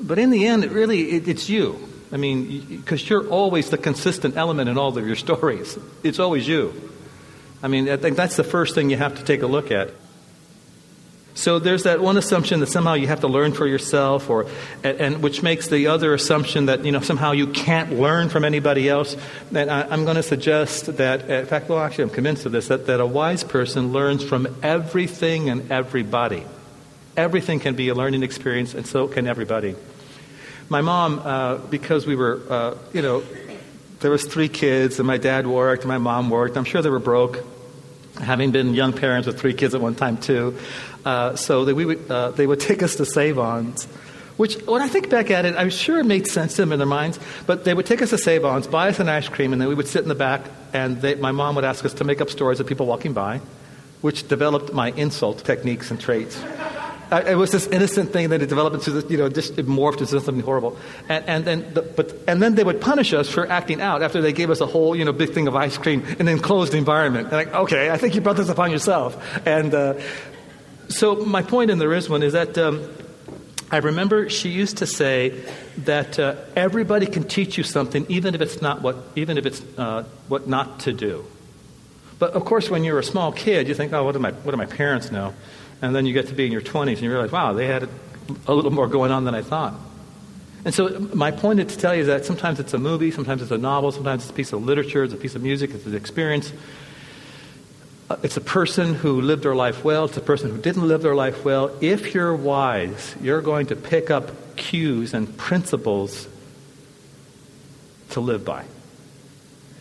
But 0.01 0.19
in 0.19 0.31
the 0.31 0.47
end, 0.47 0.65
it 0.65 0.73
really, 0.73 1.13
it, 1.13 1.29
it's 1.29 1.49
you. 1.49 1.89
I 2.11 2.17
mean, 2.17 2.67
because 2.79 3.09
you're 3.09 3.29
always 3.29 3.71
the 3.71 3.79
consistent 3.79 4.37
element 4.37 4.69
in 4.69 4.77
all 4.77 4.99
of 4.99 5.07
your 5.07 5.17
stories. 5.29 5.79
It's 6.03 6.19
always 6.19 6.47
you. 6.49 6.91
I 7.63 7.69
mean, 7.69 7.89
I 7.89 7.97
think 7.97 8.17
that's 8.17 8.37
the 8.37 8.45
first 8.45 8.75
thing 8.75 8.91
you 8.91 8.97
have 8.97 9.17
to 9.17 9.25
take 9.25 9.43
a 9.43 9.47
look 9.47 9.71
at. 9.71 9.91
So 11.37 11.59
there's 11.59 11.83
that 11.83 12.01
one 12.01 12.17
assumption 12.17 12.61
that 12.61 12.69
somehow 12.69 12.95
you 12.95 13.09
have 13.09 13.21
to 13.21 13.29
learn 13.29 13.53
for 13.53 13.67
yourself, 13.67 14.31
or 14.31 14.47
and, 14.85 15.01
and 15.01 15.23
which 15.23 15.43
makes 15.43 15.67
the 15.67 15.89
other 15.89 16.15
assumption 16.15 16.67
that 16.67 16.85
you 16.85 16.93
know 16.93 17.01
somehow 17.01 17.33
you 17.33 17.49
can't 17.49 17.93
learn 17.93 18.29
from 18.29 18.45
anybody 18.45 18.89
else. 18.89 19.17
And 19.53 19.69
I, 19.69 19.93
am 19.93 20.05
going 20.05 20.15
to 20.15 20.23
suggest 20.23 20.97
that, 20.97 21.29
in 21.29 21.47
fact, 21.47 21.69
well, 21.69 21.81
actually, 21.81 22.05
I'm 22.05 22.11
convinced 22.11 22.47
of 22.47 22.53
this 22.53 22.69
that, 22.69 22.87
that 22.87 23.01
a 23.01 23.07
wise 23.07 23.43
person 23.43 23.93
learns 23.93 24.23
from 24.23 24.47
everything 24.63 25.51
and 25.51 25.73
everybody. 25.73 26.45
Everything 27.17 27.59
can 27.59 27.75
be 27.75 27.89
a 27.89 27.95
learning 27.95 28.23
experience, 28.23 28.75
and 28.75 28.87
so 28.87 29.09
can 29.09 29.27
everybody. 29.27 29.75
My 30.69 30.83
mom, 30.83 31.19
uh, 31.19 31.57
because 31.57 32.07
we 32.07 32.15
were, 32.15 32.41
uh, 32.49 32.75
you 32.93 33.03
know, 33.03 33.25
there 34.01 34.11
was 34.11 34.25
three 34.25 34.49
kids, 34.49 35.01
and 35.01 35.07
my 35.07 35.19
dad 35.19 35.49
worked, 35.49 35.83
and 35.83 35.89
my 35.89 35.99
mom 35.99 36.31
worked. 36.31 36.57
I'm 36.57 36.65
sure 36.65 36.81
they 36.81 36.91
were 36.91 37.01
broke 37.01 37.45
having 38.21 38.53
been 38.53 38.75
young 38.75 38.93
parents 38.93 39.27
with 39.27 39.41
three 39.41 39.55
kids 39.55 39.75
at 39.75 39.81
one 39.81 39.95
time 39.95 40.17
too. 40.17 40.59
Uh, 41.05 41.37
so 41.37 41.65
they, 41.65 41.73
we 41.73 41.85
would, 41.85 42.11
uh, 42.11 42.31
they 42.31 42.47
would 42.47 42.61
take 42.61 42.83
us 42.83 42.97
to 42.97 43.05
Sav-Ons, 43.05 43.85
which 44.37 44.57
when 44.67 44.83
I 44.83 44.89
think 44.89 45.11
back 45.11 45.31
at 45.31 45.45
it, 45.45 45.55
I'm 45.57 45.71
sure 45.71 46.01
it 46.01 46.07
made 46.07 46.27
sense 46.27 46.57
to 46.57 46.63
them 46.63 46.73
in 46.73 46.79
their 46.79 46.87
minds. 46.87 47.19
But 47.47 47.65
they 47.65 47.75
would 47.75 47.87
take 47.87 48.03
us 48.03 48.11
to 48.11 48.19
Sav-Ons, 48.19 48.67
buy 48.67 48.89
us 48.89 48.99
an 49.01 49.09
ice 49.09 49.29
cream, 49.29 49.53
and 49.53 49.61
then 49.61 49.69
we 49.69 49.75
would 49.75 49.89
sit 49.89 50.03
in 50.03 50.09
the 50.09 50.15
back, 50.15 50.43
and 50.73 51.01
they, 51.01 51.15
my 51.15 51.33
mom 51.33 51.55
would 51.57 51.65
ask 51.65 51.85
us 51.85 51.95
to 51.95 52.05
make 52.05 52.21
up 52.21 52.31
stories 52.31 52.59
of 52.59 52.67
people 52.67 52.87
walking 52.87 53.13
by, 53.13 53.41
which 54.01 54.27
developed 54.29 54.73
my 54.73 54.91
insult 54.93 55.45
techniques 55.45 55.91
and 55.91 56.01
traits. 56.01 56.43
I, 57.11 57.33
it 57.33 57.35
was 57.35 57.53
this 57.53 57.67
innocent 57.67 58.13
thing 58.13 58.31
that 58.31 58.43
it 58.43 58.49
developed 58.49 58.75
into 58.75 58.91
this, 58.91 59.11
you 59.11 59.19
know, 59.19 59.29
just 59.29 59.59
it 59.59 59.67
morphed 59.67 60.01
into 60.01 60.19
something 60.21 60.41
horrible. 60.41 60.77
And, 61.09 61.25
and 61.27 61.45
then, 61.45 61.75
the, 61.75 61.83
but, 61.83 62.19
and 62.27 62.43
then 62.43 62.55
they 62.55 62.65
would 62.65 62.81
punish 62.81 63.13
us 63.13 63.29
for 63.29 63.47
acting 63.47 63.81
out 63.81 64.03
after 64.03 64.21
they 64.21 64.33
gave 64.33 64.51
us 64.51 64.61
a 64.61 64.67
whole, 64.67 64.97
you 64.97 65.05
know, 65.05 65.13
big 65.13 65.33
thing 65.33 65.47
of 65.47 65.55
ice 65.55 65.79
cream 65.79 66.03
in 66.05 66.23
an 66.23 66.29
enclosed 66.29 66.75
environment. 66.75 67.29
And 67.29 67.37
like, 67.37 67.55
okay, 67.55 67.91
I 67.91 67.99
think 67.99 68.15
you 68.15 68.21
brought 68.21 68.37
this 68.37 68.49
upon 68.49 68.71
yourself. 68.71 69.17
And 69.47 69.75
uh, 69.75 69.95
so 70.89 71.17
my 71.25 71.43
point 71.43 71.71
in 71.71 71.79
the 71.79 71.91
is 71.91 72.09
one 72.09 72.23
is 72.23 72.33
that 72.33 72.57
um, 72.59 72.89
I 73.71 73.79
remember 73.79 74.29
she 74.29 74.51
used 74.51 74.79
to 74.79 74.87
say 74.87 75.41
that 75.79 76.19
uh, 76.19 76.37
everybody 76.55 77.07
can 77.07 77.25
teach 77.25 77.59
you 77.59 77.65
something, 77.65 78.07
even 78.09 78.35
if 78.35 78.41
it's 78.41 78.63
not 78.63 78.83
what, 78.83 78.97
even 79.17 79.39
if 79.39 79.47
it's 79.47 79.63
uh, 79.77 80.05
what 80.29 80.47
not 80.47 80.81
to 80.81 80.93
do. 80.93 81.25
But 82.19 82.33
of 82.33 82.45
course, 82.45 82.71
when 82.71 82.85
you're 82.85 82.99
a 82.99 83.05
small 83.05 83.33
kid, 83.33 83.67
you 83.69 83.75
think, 83.75 83.93
oh, 83.93 84.05
what 84.05 84.13
do 84.13 84.19
my, 84.19 84.31
what 84.31 84.53
do 84.53 84.57
my 84.57 84.67
parents 84.67 85.11
know? 85.11 85.35
And 85.83 85.95
then 85.95 86.07
you 86.07 86.13
get 86.13 86.29
to 86.29 86.35
be 86.35 86.47
in 86.47 86.53
your 86.53 86.61
20s 86.61 86.93
and 86.93 87.01
you 87.01 87.11
realize, 87.11 87.33
wow, 87.33 87.53
they 87.53 87.67
had 87.67 87.89
a 88.47 88.55
little 88.55 88.71
more 88.71 88.87
going 88.87 89.11
on 89.11 89.25
than 89.25 89.35
I 89.35 89.43
thought. 89.43 89.75
And 90.65 90.73
so 90.73 90.99
my 91.13 91.31
point 91.31 91.61
is 91.61 91.75
to 91.75 91.79
tell 91.79 91.95
you 91.95 92.05
that 92.05 92.25
sometimes 92.25 92.59
it's 92.59 92.73
a 92.73 92.79
movie, 92.79 93.11
sometimes 93.11 93.43
it's 93.43 93.51
a 93.51 93.59
novel, 93.59 93.93
sometimes 93.93 94.23
it's 94.23 94.31
a 94.31 94.35
piece 94.35 94.53
of 94.53 94.65
literature, 94.65 95.05
it's 95.05 95.13
a 95.13 95.17
piece 95.19 95.35
of 95.35 95.43
music, 95.43 95.73
it's 95.75 95.85
an 95.85 95.95
experience. 95.95 96.53
Uh, 98.11 98.17
it's 98.23 98.37
a 98.37 98.41
person 98.41 98.95
who 98.95 99.21
lived 99.23 99.43
their 99.43 99.55
life 99.55 99.83
well, 99.83 100.05
it's 100.05 100.17
a 100.17 100.21
person 100.21 100.51
who 100.51 100.59
didn't 100.59 100.87
live 100.87 101.01
their 101.01 101.15
life 101.15 101.45
well. 101.45 101.71
If 101.81 102.15
you're 102.15 102.35
wise, 102.35 103.15
you're 103.23 103.41
going 103.41 103.67
to 103.67 103.77
pick 103.77 104.11
up 104.11 104.57
cues 104.57 105.15
and 105.15 105.35
principles 105.37 106.29
to 108.11 108.21
live 108.21 108.45
by. 108.45 108.65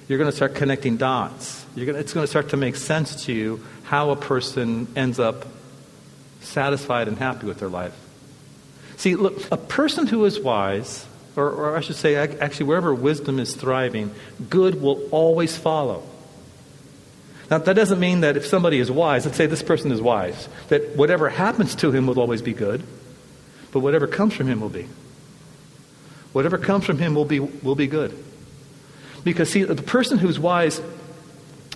You're 0.07 0.17
going 0.17 0.29
to 0.29 0.35
start 0.35 0.55
connecting 0.55 0.97
dots. 0.97 1.65
Gonna, 1.75 1.93
it's 1.93 2.13
going 2.13 2.23
to 2.23 2.29
start 2.29 2.49
to 2.49 2.57
make 2.57 2.75
sense 2.75 3.25
to 3.25 3.33
you 3.33 3.63
how 3.83 4.11
a 4.11 4.15
person 4.15 4.87
ends 4.95 5.19
up 5.19 5.45
satisfied 6.41 7.07
and 7.07 7.17
happy 7.17 7.45
with 7.45 7.59
their 7.59 7.69
life. 7.69 7.95
See, 8.97 9.15
look, 9.15 9.51
a 9.51 9.57
person 9.57 10.07
who 10.07 10.23
is 10.25 10.39
wise, 10.39 11.05
or, 11.35 11.49
or 11.49 11.75
I 11.75 11.81
should 11.81 11.95
say, 11.95 12.15
actually, 12.15 12.67
wherever 12.67 12.93
wisdom 12.93 13.39
is 13.39 13.55
thriving, 13.55 14.13
good 14.49 14.81
will 14.81 15.01
always 15.11 15.57
follow. 15.57 16.03
Now, 17.53 17.59
that 17.59 17.75
doesn't 17.75 17.99
mean 17.99 18.21
that 18.21 18.35
if 18.35 18.47
somebody 18.47 18.79
is 18.79 18.89
wise, 18.89 19.27
let's 19.27 19.37
say 19.37 19.45
this 19.45 19.61
person 19.61 19.91
is 19.91 20.01
wise, 20.01 20.49
that 20.69 20.95
whatever 20.95 21.29
happens 21.29 21.75
to 21.75 21.91
him 21.91 22.07
will 22.07 22.19
always 22.19 22.41
be 22.41 22.51
good, 22.51 22.81
but 23.71 23.81
whatever 23.81 24.07
comes 24.07 24.33
from 24.33 24.47
him 24.47 24.59
will 24.59 24.69
be. 24.69 24.87
Whatever 26.31 26.57
comes 26.57 26.83
from 26.83 26.97
him 26.97 27.13
will 27.13 27.25
be, 27.25 27.39
will 27.39 27.75
be 27.75 27.85
good. 27.85 28.17
Because, 29.23 29.51
see, 29.51 29.61
the 29.65 29.75
person 29.75 30.17
who's 30.17 30.39
wise, 30.39 30.81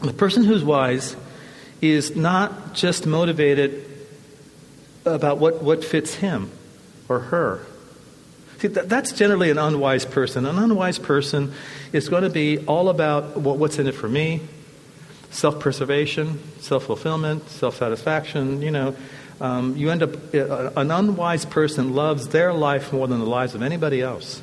the 0.01 0.13
person 0.13 0.45
who's 0.45 0.63
wise 0.63 1.15
is 1.79 2.15
not 2.15 2.73
just 2.73 3.05
motivated 3.05 3.85
about 5.05 5.37
what, 5.37 5.61
what 5.61 5.85
fits 5.85 6.15
him 6.15 6.49
or 7.07 7.19
her. 7.19 7.63
See, 8.57 8.69
that, 8.69 8.89
that's 8.89 9.11
generally 9.11 9.51
an 9.51 9.59
unwise 9.59 10.05
person. 10.05 10.47
An 10.47 10.57
unwise 10.57 10.97
person 10.97 11.53
is 11.93 12.09
going 12.09 12.23
to 12.23 12.31
be 12.31 12.65
all 12.65 12.89
about 12.89 13.37
what, 13.37 13.59
what's 13.59 13.77
in 13.77 13.85
it 13.85 13.93
for 13.93 14.09
me, 14.09 14.41
self 15.29 15.59
preservation, 15.59 16.39
self 16.59 16.85
fulfillment, 16.85 17.49
self 17.49 17.77
satisfaction. 17.77 18.61
You 18.61 18.71
know, 18.71 18.95
um, 19.39 19.75
you 19.75 19.91
end 19.91 20.03
up, 20.03 20.33
uh, 20.33 20.71
an 20.75 20.91
unwise 20.91 21.45
person 21.45 21.93
loves 21.93 22.29
their 22.29 22.53
life 22.53 22.91
more 22.91 23.07
than 23.07 23.19
the 23.19 23.25
lives 23.25 23.55
of 23.55 23.61
anybody 23.61 24.01
else. 24.01 24.41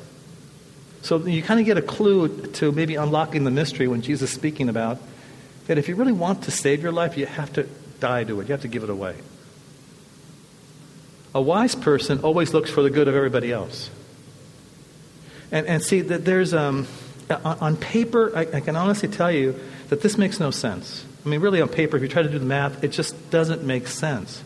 So 1.01 1.17
you 1.17 1.43
kind 1.43 1.59
of 1.59 1.65
get 1.65 1.77
a 1.77 1.81
clue 1.81 2.47
to 2.53 2.71
maybe 2.71 2.95
unlocking 2.95 3.43
the 3.43 3.51
mystery 3.51 3.87
when 3.87 4.01
Jesus 4.01 4.31
is 4.31 4.35
speaking 4.35 4.69
about 4.69 4.97
that 5.67 5.77
if 5.77 5.87
you 5.87 5.95
really 5.95 6.11
want 6.11 6.43
to 6.43 6.51
save 6.51 6.81
your 6.81 6.91
life, 6.91 7.17
you 7.17 7.25
have 7.25 7.51
to 7.53 7.67
die 7.99 8.23
to 8.23 8.39
it, 8.39 8.47
you 8.47 8.51
have 8.51 8.61
to 8.61 8.67
give 8.67 8.83
it 8.83 8.89
away. 8.89 9.15
A 11.33 11.41
wise 11.41 11.75
person 11.75 12.21
always 12.21 12.53
looks 12.53 12.69
for 12.69 12.81
the 12.81 12.89
good 12.89 13.07
of 13.07 13.15
everybody 13.15 13.51
else. 13.51 13.89
And, 15.51 15.67
and 15.67 15.83
see, 15.83 16.01
that 16.01 16.25
there's, 16.25 16.53
um, 16.53 16.87
on 17.29 17.77
paper, 17.77 18.31
I, 18.35 18.41
I 18.41 18.59
can 18.61 18.75
honestly 18.75 19.09
tell 19.09 19.31
you 19.31 19.59
that 19.89 20.01
this 20.01 20.17
makes 20.17 20.39
no 20.39 20.51
sense. 20.51 21.05
I 21.25 21.29
mean, 21.29 21.41
really, 21.41 21.61
on 21.61 21.69
paper, 21.69 21.97
if 21.97 22.03
you 22.03 22.09
try 22.09 22.21
to 22.21 22.29
do 22.29 22.39
the 22.39 22.45
math, 22.45 22.83
it 22.83 22.89
just 22.89 23.31
doesn't 23.31 23.63
make 23.63 23.87
sense. 23.87 24.43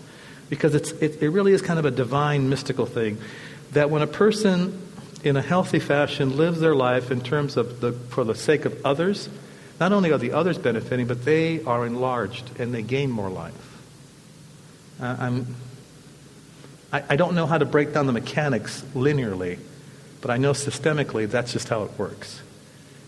Because 0.49 0.75
it's, 0.75 0.91
it, 0.93 1.21
it 1.21 1.29
really 1.29 1.53
is 1.53 1.61
kind 1.61 1.77
of 1.77 1.85
a 1.85 1.91
divine, 1.91 2.49
mystical 2.49 2.85
thing. 2.85 3.17
That 3.71 3.89
when 3.89 4.01
a 4.01 4.07
person, 4.07 4.81
in 5.23 5.37
a 5.37 5.41
healthy 5.41 5.79
fashion, 5.79 6.37
lives 6.37 6.59
their 6.59 6.75
life 6.75 7.11
in 7.11 7.21
terms 7.21 7.57
of 7.57 7.81
the, 7.81 7.91
for 7.91 8.23
the 8.23 8.35
sake 8.35 8.65
of 8.65 8.85
others, 8.85 9.29
not 9.79 9.91
only 9.93 10.11
are 10.11 10.17
the 10.17 10.33
others 10.33 10.57
benefiting, 10.57 11.07
but 11.07 11.23
they 11.23 11.63
are 11.63 11.85
enlarged 11.85 12.59
and 12.59 12.73
they 12.73 12.81
gain 12.81 13.11
more 13.11 13.29
life. 13.29 13.53
Uh, 14.99 15.15
I'm, 15.19 15.55
I, 16.91 17.03
I 17.09 17.15
don't 17.15 17.35
know 17.35 17.45
how 17.45 17.57
to 17.57 17.65
break 17.65 17.93
down 17.93 18.05
the 18.05 18.11
mechanics 18.13 18.81
linearly, 18.93 19.59
but 20.21 20.31
I 20.31 20.37
know 20.37 20.51
systemically 20.51 21.29
that's 21.29 21.53
just 21.53 21.69
how 21.69 21.83
it 21.83 21.91
works. 21.97 22.41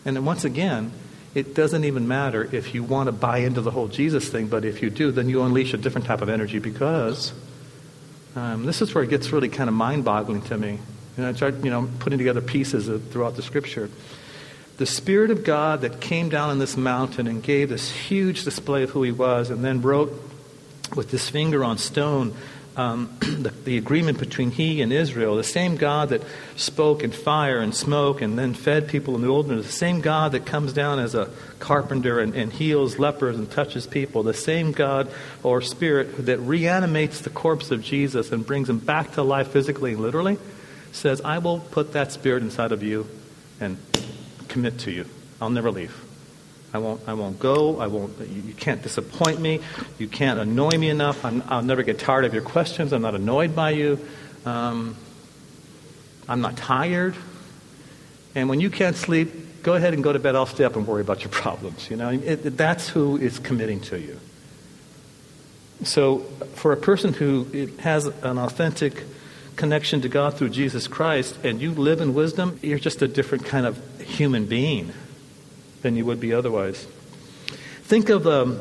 And 0.06 0.16
then 0.16 0.26
once 0.26 0.46
again, 0.46 0.92
it 1.34 1.56
doesn't 1.56 1.86
even 1.86 2.08
matter 2.08 2.48
if 2.52 2.74
you 2.74 2.84
want 2.84 3.08
to 3.08 3.12
buy 3.12 3.40
into 3.40 3.62
the 3.62 3.72
whole 3.72 3.88
Jesus 3.88 4.28
thing, 4.28 4.48
but 4.48 4.66
if 4.66 4.82
you 4.82 4.90
do, 4.90 5.12
then 5.12 5.30
you 5.30 5.44
unleash 5.44 5.74
a 5.74 5.78
different 5.78 6.08
type 6.08 6.22
of 6.22 6.30
energy 6.30 6.60
because 6.60 7.34
um, 8.36 8.66
this 8.66 8.82
is 8.82 8.94
where 8.94 9.04
it 9.04 9.10
gets 9.10 9.32
really 9.32 9.50
kind 9.50 9.70
of 9.70 9.74
mind 9.74 10.04
boggling 10.04 10.42
to 10.44 10.58
me. 10.58 10.80
And 11.18 11.26
I 11.26 11.34
start, 11.34 11.64
you 11.64 11.70
know, 11.70 11.90
putting 12.00 12.18
together 12.18 12.42
pieces 12.42 12.88
of, 12.88 13.10
throughout 13.10 13.36
the 13.36 13.42
scripture. 13.42 13.90
The 14.78 14.86
Spirit 14.86 15.32
of 15.32 15.44
God 15.44 15.82
that 15.82 16.02
came 16.02 16.30
down 16.30 16.50
on 16.50 16.60
this 16.60 16.76
mountain 16.76 17.28
and 17.28 17.44
gave 17.44 17.70
this 17.70 17.92
huge 17.92 18.44
display 18.44 18.84
of 18.84 18.90
who 18.92 19.04
He 19.04 19.12
was, 19.12 19.50
and 19.50 19.64
then 19.64 19.82
wrote 19.82 20.12
with 20.96 21.12
His 21.12 21.30
finger 21.30 21.64
on 21.64 21.78
stone 21.78 22.34
um, 22.78 23.10
the, 23.20 23.50
the, 23.66 23.78
agreement 23.78 24.20
between 24.20 24.52
he 24.52 24.82
and 24.82 24.94
Israel, 24.94 25.36
the 25.36 25.44
same 25.44 25.76
God 25.76 26.10
that 26.10 26.22
spoke 26.56 27.04
in 27.04 27.12
fire 27.12 27.60
and 27.60 27.76
smoke 27.76 28.22
and 28.22 28.38
then 28.38 28.54
fed 28.54 28.88
people 28.88 29.16
in 29.16 29.22
the 29.22 29.28
wilderness, 29.28 29.66
the 29.66 29.72
same 29.72 30.02
God 30.02 30.32
that 30.32 30.46
comes 30.46 30.72
down 30.72 31.00
as 31.00 31.14
a 31.14 31.30
carpenter 31.60 32.20
and, 32.20 32.34
and 32.34 32.52
heals 32.54 32.98
lepers 32.98 33.38
and 33.38 33.50
touches 33.52 33.88
people, 33.88 34.24
the 34.24 34.34
same 34.34 34.72
God 34.72 35.12
or 35.44 35.62
Spirit 35.62 36.26
that 36.26 36.40
reanimates 36.40 37.22
the 37.22 37.30
corpse 37.30 37.72
of 37.72 37.84
Jesus 37.84 38.32
and 38.32 38.46
brings 38.46 38.70
him 38.70 38.80
back 38.80 39.14
to 39.14 39.24
life 39.24 39.50
physically 39.50 39.94
and 39.94 40.02
literally, 40.02 40.38
says, 40.92 41.22
I 41.22 41.40
will 41.40 41.60
put 41.60 41.94
that 41.94 42.12
Spirit 42.12 42.44
inside 42.44 42.72
of 42.72 42.84
you 42.84 43.08
and 43.60 43.78
commit 44.48 44.80
to 44.80 44.92
you. 44.92 45.06
I'll 45.42 45.50
never 45.50 45.72
leave. 45.72 46.11
I 46.74 46.78
won't, 46.78 47.02
I 47.08 47.14
won't 47.14 47.40
go. 47.40 47.80
I 47.80 47.88
won't, 47.88 48.18
you, 48.20 48.54
can't 48.54 48.82
disappoint 48.82 49.40
me. 49.42 49.60
You 49.98 50.08
can't 50.08 50.40
annoy 50.40 50.72
me 50.72 50.90
enough. 50.90 51.26
i 51.26 51.30
will 51.30 51.64
never 51.64 51.84
get 51.84 52.00
tired 52.00 52.24
of 52.24 52.34
your 52.34 52.44
questions. 52.44 52.94
I'm 52.94 53.02
not 53.02 53.16
annoyed 53.16 53.56
by 53.56 53.72
you. 53.72 54.00
Um, 54.46 54.96
I'm 56.30 56.40
not 56.40 56.56
tired. 56.56 57.16
And 58.36 58.48
when 58.48 58.62
you 58.62 58.70
can't 58.70 58.96
sleep, 58.96 59.64
go 59.64 59.74
ahead 59.74 59.94
and 59.94 60.02
go 60.02 60.14
to 60.14 60.20
bed. 60.20 60.36
I'll 60.36 60.46
stay 60.46 60.64
up 60.64 60.78
and 60.78 60.88
worry 60.88 61.02
about 61.02 61.22
your 61.22 61.30
problems. 61.30 61.90
You 61.90 61.98
know, 61.98 62.10
it, 62.10 62.58
that's 62.58 62.88
who 62.88 63.18
is 63.18 63.40
committing 63.40 63.82
to 63.82 64.00
you. 64.00 64.18
So, 65.84 66.20
for 66.56 66.72
a 66.72 66.78
person 66.78 67.12
who 67.14 67.70
has 67.80 68.06
an 68.06 68.38
authentic 68.38 69.04
connection 69.56 70.02
to 70.02 70.10
God 70.10 70.36
through 70.38 70.50
Jesus 70.50 70.88
Christ, 70.88 71.38
and 71.44 71.60
you 71.60 71.72
live 71.72 72.02
in 72.02 72.14
wisdom, 72.14 72.60
you're 72.62 72.80
just 72.80 73.02
a 73.02 73.08
different 73.08 73.46
kind 73.46 73.66
of 73.66 74.00
human 74.00 74.46
being 74.46 74.94
than 75.82 75.96
you 75.96 76.06
would 76.06 76.20
be 76.20 76.34
otherwise. 76.34 76.88
Think 77.84 78.10
of, 78.10 78.28
um, 78.28 78.60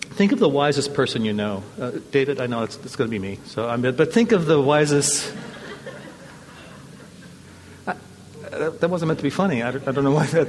think 0.00 0.32
of 0.32 0.38
the 0.38 0.48
wisest 0.48 0.94
person 0.94 1.24
you 1.24 1.32
know. 1.32 1.62
Uh, 1.80 1.92
David, 2.10 2.40
I 2.40 2.46
know 2.46 2.62
it's, 2.62 2.76
it's 2.78 2.96
going 2.96 3.10
to 3.10 3.10
be 3.10 3.18
me, 3.18 3.38
so 3.44 3.68
I'm, 3.68 3.82
but 3.82 4.12
think 4.12 4.32
of 4.32 4.46
the 4.46 4.60
wisest. 4.60 5.32
I, 7.86 7.96
that 8.50 8.88
wasn't 8.88 9.08
meant 9.08 9.18
to 9.18 9.24
be 9.24 9.30
funny. 9.30 9.62
I 9.62 9.72
don't, 9.72 9.88
I 9.88 9.92
don't 9.92 10.04
know 10.04 10.12
why 10.12 10.26
that. 10.26 10.48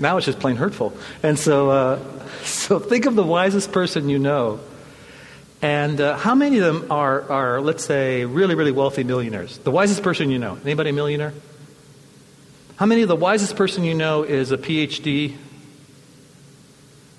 Now 0.00 0.16
it's 0.16 0.26
just 0.26 0.38
plain 0.38 0.56
hurtful. 0.56 0.96
And 1.22 1.38
so, 1.38 1.70
uh, 1.70 1.98
so 2.44 2.78
think 2.78 3.06
of 3.06 3.14
the 3.14 3.24
wisest 3.24 3.72
person 3.72 4.08
you 4.08 4.18
know. 4.18 4.60
And 5.60 5.98
uh, 5.98 6.18
how 6.18 6.34
many 6.34 6.58
of 6.58 6.64
them 6.64 6.92
are, 6.92 7.30
are, 7.30 7.60
let's 7.62 7.84
say, 7.84 8.26
really, 8.26 8.54
really 8.54 8.70
wealthy 8.70 9.02
millionaires? 9.02 9.56
The 9.58 9.70
wisest 9.70 10.02
person 10.02 10.30
you 10.30 10.38
know. 10.38 10.58
Anybody 10.62 10.90
a 10.90 10.92
millionaire? 10.92 11.32
How 12.76 12.86
many 12.86 13.02
of 13.02 13.08
the 13.08 13.16
wisest 13.16 13.56
person 13.56 13.84
you 13.84 13.94
know 13.94 14.24
is 14.24 14.50
a 14.50 14.58
PhD? 14.58 15.36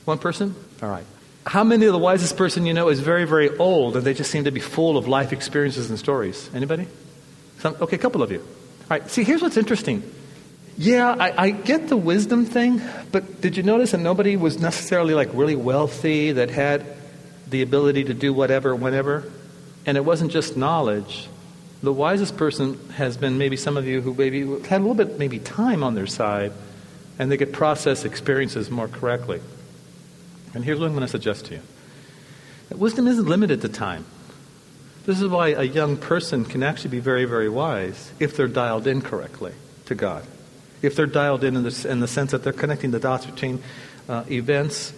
One 0.04 0.18
person? 0.18 0.54
All 0.84 0.90
right. 0.90 1.06
How 1.46 1.64
many 1.64 1.86
of 1.86 1.94
the 1.94 2.00
wisest 2.00 2.36
person 2.36 2.66
you 2.66 2.74
know 2.74 2.90
is 2.90 3.00
very, 3.00 3.26
very 3.26 3.56
old 3.58 3.96
and 3.96 4.06
they 4.06 4.14
just 4.14 4.32
seem 4.32 4.46
to 4.46 4.52
be 4.52 4.60
full 4.60 4.98
of 4.98 5.08
life 5.08 5.32
experiences 5.32 5.90
and 5.90 5.98
stories? 5.98 6.50
Anybody? 6.54 6.88
Some, 7.60 7.76
okay, 7.80 7.96
a 7.96 8.00
couple 8.00 8.22
of 8.22 8.32
you. 8.32 8.40
All 8.40 8.88
right, 8.90 9.10
see, 9.10 9.24
here's 9.24 9.42
what's 9.42 9.56
interesting. 9.56 10.04
Yeah, 10.78 11.16
I, 11.18 11.46
I, 11.46 11.50
get 11.52 11.88
the 11.88 11.96
wisdom 11.96 12.46
thing, 12.46 12.82
but 13.12 13.40
did 13.40 13.56
you 13.56 13.64
notice 13.64 13.92
that 13.92 14.00
nobody 14.00 14.36
was 14.36 14.60
necessarily 14.60 15.14
like 15.14 15.30
really 15.34 15.56
wealthy 15.56 16.34
that 16.34 16.50
had 16.50 16.86
the 17.48 17.62
ability 17.62 18.06
to 18.06 18.14
do 18.14 18.34
whatever, 18.34 18.76
whenever? 18.76 19.32
And 19.86 19.96
it 19.96 20.04
wasn't 20.04 20.32
just 20.32 20.58
knowledge, 20.58 21.30
the 21.82 21.94
wisest 21.94 22.38
person 22.38 22.80
has 22.92 23.18
been 23.18 23.38
maybe 23.38 23.58
some 23.58 23.78
of 23.78 23.86
you 23.86 24.02
who 24.02 24.14
maybe 24.14 24.42
had 24.64 24.82
a 24.82 24.84
little 24.84 24.96
bit 24.96 25.20
maybe 25.20 25.40
time 25.40 25.84
on 25.84 25.96
their 25.96 26.08
side 26.08 26.52
and 27.20 27.32
they 27.32 27.38
could 27.38 27.54
process 27.54 28.06
experiences 28.06 28.70
more 28.70 28.88
correctly. 28.88 29.42
And 30.54 30.64
here's 30.64 30.80
what 30.80 30.88
I'm 30.88 30.94
going 30.94 31.02
to 31.02 31.08
suggest 31.08 31.46
to 31.48 31.56
you. 31.56 31.62
That 32.70 32.78
wisdom 32.78 33.08
isn't 33.08 33.26
limited 33.26 33.62
to 33.62 33.70
time. 33.70 34.06
This 35.06 35.22
is 35.22 35.28
why 35.28 35.50
a 35.50 35.64
young 35.64 35.98
person 35.98 36.46
can 36.46 36.64
actually 36.64 36.92
be 36.92 37.00
very, 37.00 37.26
very 37.26 37.50
wise 37.50 38.12
if 38.20 38.36
they're 38.36 38.48
dialed 38.48 38.88
in 38.88 39.02
correctly 39.02 39.54
to 39.86 39.96
God. 39.96 40.26
If 40.82 40.96
they're 40.96 41.06
dialed 41.06 41.44
in 41.44 41.56
in 41.56 41.64
the, 41.64 41.88
in 41.90 42.00
the 42.00 42.08
sense 42.08 42.32
that 42.32 42.44
they're 42.44 42.54
connecting 42.54 42.92
the 42.92 43.00
dots 43.00 43.26
between 43.26 43.62
uh, 44.10 44.24
events 44.30 44.94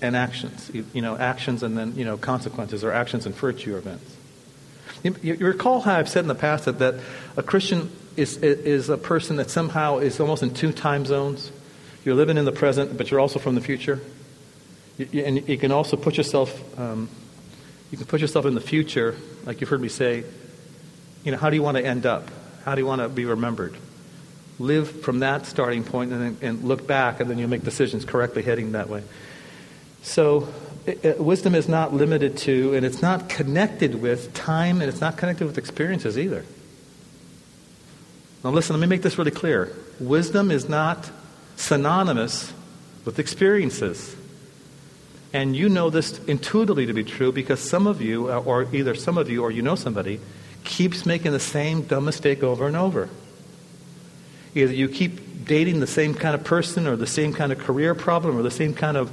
and 0.00 0.16
actions. 0.16 0.70
You, 0.72 1.02
know, 1.02 1.16
actions 1.16 1.62
and 1.62 1.76
then, 1.76 1.96
you 1.96 2.04
know, 2.04 2.16
consequences 2.16 2.84
or 2.84 2.92
actions 2.92 3.26
and 3.26 3.34
virtue 3.34 3.76
events. 3.76 4.16
You, 5.02 5.14
you 5.22 5.46
recall 5.46 5.80
how 5.80 5.96
I've 5.96 6.08
said 6.08 6.24
in 6.24 6.28
the 6.28 6.34
past 6.34 6.64
that, 6.64 6.78
that 6.78 6.94
a 7.36 7.42
Christian 7.42 7.90
is, 8.16 8.36
is 8.38 8.88
a 8.88 8.96
person 8.96 9.36
that 9.36 9.50
somehow 9.50 9.98
is 9.98 10.20
almost 10.20 10.42
in 10.42 10.54
two 10.54 10.72
time 10.72 11.04
zones. 11.04 11.52
You're 12.04 12.14
living 12.14 12.38
in 12.38 12.44
the 12.44 12.52
present, 12.52 12.96
but 12.96 13.10
you're 13.10 13.20
also 13.20 13.38
from 13.38 13.54
the 13.54 13.60
future. 13.60 14.00
You, 14.98 15.08
you, 15.12 15.22
and 15.24 15.48
you 15.48 15.58
can 15.58 15.72
also 15.72 15.96
put 15.96 16.16
yourself, 16.16 16.78
um, 16.78 17.08
you 17.90 17.98
can 17.98 18.06
put 18.06 18.20
yourself 18.20 18.46
in 18.46 18.54
the 18.54 18.60
future, 18.60 19.16
like 19.44 19.60
you've 19.60 19.70
heard 19.70 19.80
me 19.80 19.88
say. 19.88 20.24
You 21.24 21.32
know, 21.32 21.38
how 21.38 21.50
do 21.50 21.56
you 21.56 21.62
want 21.62 21.76
to 21.76 21.84
end 21.84 22.06
up? 22.06 22.30
How 22.64 22.74
do 22.74 22.80
you 22.80 22.86
want 22.86 23.02
to 23.02 23.08
be 23.08 23.24
remembered? 23.24 23.76
Live 24.58 25.02
from 25.02 25.18
that 25.20 25.46
starting 25.46 25.84
point 25.84 26.12
and, 26.12 26.42
and 26.42 26.64
look 26.64 26.86
back, 26.86 27.20
and 27.20 27.28
then 27.28 27.38
you'll 27.38 27.50
make 27.50 27.64
decisions 27.64 28.04
correctly 28.04 28.42
heading 28.42 28.72
that 28.72 28.88
way. 28.88 29.02
So 30.02 30.48
wisdom 31.18 31.54
is 31.54 31.68
not 31.68 31.92
limited 31.92 32.36
to, 32.38 32.74
and 32.74 32.86
it's 32.86 33.02
not 33.02 33.28
connected 33.28 34.00
with 34.00 34.32
time, 34.34 34.80
and 34.80 34.88
it's 34.88 35.00
not 35.00 35.16
connected 35.16 35.46
with 35.46 35.58
experiences 35.58 36.18
either. 36.18 36.44
Now, 38.44 38.50
listen, 38.50 38.76
let 38.76 38.80
me 38.80 38.86
make 38.86 39.02
this 39.02 39.18
really 39.18 39.32
clear. 39.32 39.74
Wisdom 39.98 40.50
is 40.50 40.68
not 40.68 41.10
synonymous 41.56 42.52
with 43.04 43.18
experiences. 43.18 44.14
And 45.32 45.56
you 45.56 45.68
know 45.68 45.90
this 45.90 46.18
intuitively 46.26 46.86
to 46.86 46.92
be 46.92 47.04
true 47.04 47.32
because 47.32 47.60
some 47.60 47.86
of 47.86 48.00
you, 48.00 48.30
uh, 48.30 48.40
or 48.40 48.72
either 48.74 48.94
some 48.94 49.18
of 49.18 49.28
you 49.28 49.42
or 49.42 49.50
you 49.50 49.62
know 49.62 49.74
somebody, 49.74 50.20
keeps 50.64 51.04
making 51.04 51.32
the 51.32 51.40
same 51.40 51.82
dumb 51.82 52.04
mistake 52.04 52.42
over 52.42 52.66
and 52.66 52.76
over. 52.76 53.08
Either 54.54 54.72
you 54.72 54.88
keep 54.88 55.44
dating 55.44 55.80
the 55.80 55.86
same 55.86 56.14
kind 56.14 56.34
of 56.34 56.44
person 56.44 56.86
or 56.86 56.96
the 56.96 57.06
same 57.06 57.32
kind 57.32 57.52
of 57.52 57.58
career 57.58 57.94
problem 57.94 58.36
or 58.36 58.42
the 58.42 58.50
same 58.50 58.74
kind 58.74 58.96
of 58.96 59.10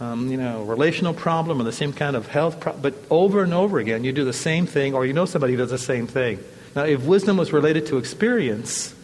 um, 0.00 0.30
you 0.30 0.36
know, 0.36 0.62
relational 0.62 1.12
problem 1.12 1.60
or 1.60 1.64
the 1.64 1.72
same 1.72 1.92
kind 1.92 2.14
of 2.16 2.28
health 2.28 2.60
problem, 2.60 2.82
but 2.82 2.94
over 3.10 3.42
and 3.42 3.52
over 3.52 3.78
again 3.78 4.04
you 4.04 4.12
do 4.12 4.24
the 4.24 4.32
same 4.32 4.66
thing 4.66 4.94
or 4.94 5.04
you 5.04 5.12
know 5.12 5.24
somebody 5.24 5.54
who 5.54 5.58
does 5.58 5.70
the 5.70 5.78
same 5.78 6.06
thing. 6.06 6.38
Now, 6.76 6.84
if 6.84 7.02
wisdom 7.02 7.36
was 7.36 7.52
related 7.52 7.86
to 7.86 7.98
experience, 7.98 8.94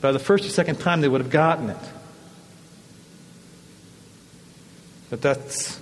By 0.00 0.12
the 0.12 0.18
first 0.18 0.44
or 0.44 0.50
second 0.50 0.78
time, 0.78 1.00
they 1.00 1.08
would 1.08 1.20
have 1.20 1.30
gotten 1.30 1.70
it. 1.70 1.76
But 5.10 5.22
that's 5.22 5.80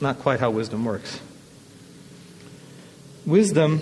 not 0.00 0.18
quite 0.18 0.40
how 0.40 0.50
wisdom 0.50 0.84
works. 0.84 1.20
Wisdom 3.24 3.80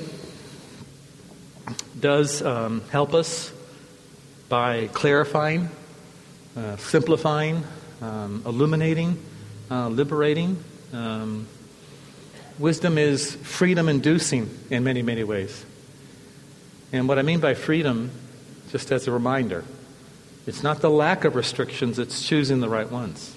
does 1.98 2.42
um, 2.42 2.82
help 2.90 3.14
us 3.14 3.52
by 4.48 4.88
clarifying, 4.92 5.70
uh, 6.56 6.76
simplifying, 6.76 7.64
um, 8.00 8.42
illuminating, 8.46 9.22
uh, 9.70 9.88
liberating. 9.88 10.62
Um, 10.92 11.46
wisdom 12.58 12.98
is 12.98 13.34
freedom 13.36 13.88
inducing 13.88 14.50
in 14.70 14.84
many, 14.84 15.02
many 15.02 15.24
ways. 15.24 15.64
And 16.92 17.08
what 17.08 17.18
I 17.18 17.22
mean 17.22 17.40
by 17.40 17.54
freedom, 17.54 18.10
just 18.70 18.90
as 18.90 19.06
a 19.06 19.12
reminder, 19.12 19.64
it's 20.46 20.62
not 20.62 20.80
the 20.80 20.90
lack 20.90 21.24
of 21.24 21.34
restrictions, 21.34 21.98
it's 21.98 22.26
choosing 22.26 22.60
the 22.60 22.68
right 22.68 22.90
ones. 22.90 23.36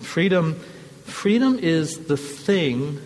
Freedom, 0.00 0.54
freedom 1.04 1.58
is 1.58 2.06
the 2.06 2.16
thing, 2.16 3.00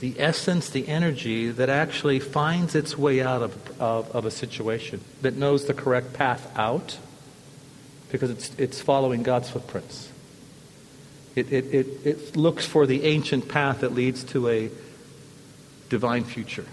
the 0.00 0.18
essence, 0.18 0.70
the 0.70 0.88
energy 0.88 1.50
that 1.50 1.68
actually 1.68 2.18
finds 2.18 2.74
its 2.74 2.96
way 2.96 3.20
out 3.20 3.42
of, 3.42 3.80
of, 3.80 4.10
of 4.16 4.24
a 4.24 4.30
situation, 4.30 5.02
that 5.20 5.34
knows 5.34 5.66
the 5.66 5.74
correct 5.74 6.14
path 6.14 6.50
out 6.56 6.96
because 8.14 8.30
it's, 8.30 8.52
it's 8.58 8.80
following 8.80 9.24
God's 9.24 9.50
footprints. 9.50 10.08
It, 11.34 11.52
it, 11.52 11.74
it, 11.74 11.86
it 12.06 12.36
looks 12.36 12.64
for 12.64 12.86
the 12.86 13.02
ancient 13.02 13.48
path 13.48 13.80
that 13.80 13.92
leads 13.92 14.22
to 14.26 14.48
a 14.48 14.70
divine 15.88 16.22
future. 16.22 16.64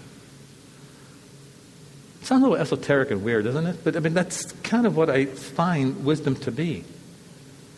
It 2.20 2.26
sounds 2.26 2.44
a 2.44 2.46
little 2.46 2.62
esoteric 2.62 3.10
and 3.10 3.24
weird, 3.24 3.44
doesn't 3.44 3.66
it? 3.66 3.78
But 3.82 3.96
I 3.96 3.98
mean, 3.98 4.14
that's 4.14 4.52
kind 4.62 4.86
of 4.86 4.96
what 4.96 5.10
I 5.10 5.24
find 5.26 6.04
wisdom 6.04 6.36
to 6.36 6.52
be. 6.52 6.84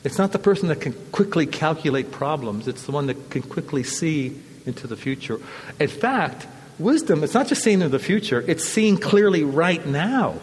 It's 0.05 0.19
not 0.19 0.33
the 0.33 0.39
person 0.39 0.69
that 0.69 0.83
can 0.83 0.93
quickly 1.11 1.47
calculate 1.47 2.13
problems, 2.13 2.69
it's 2.69 2.83
the 2.83 2.93
one 2.93 3.07
that 3.07 3.31
can 3.31 3.41
quickly 3.41 3.83
see 3.83 4.39
into 4.67 4.87
the 4.87 4.97
future. 4.97 5.41
In 5.81 5.89
fact, 5.89 6.47
wisdom, 6.79 7.25
it's 7.25 7.33
not 7.33 7.47
just 7.47 7.63
seeing 7.63 7.81
into 7.81 7.89
the 7.89 7.99
future, 7.99 8.45
it's 8.47 8.67
seeing 8.67 8.99
clearly 8.99 9.43
right 9.43 9.87
now. 9.87 10.39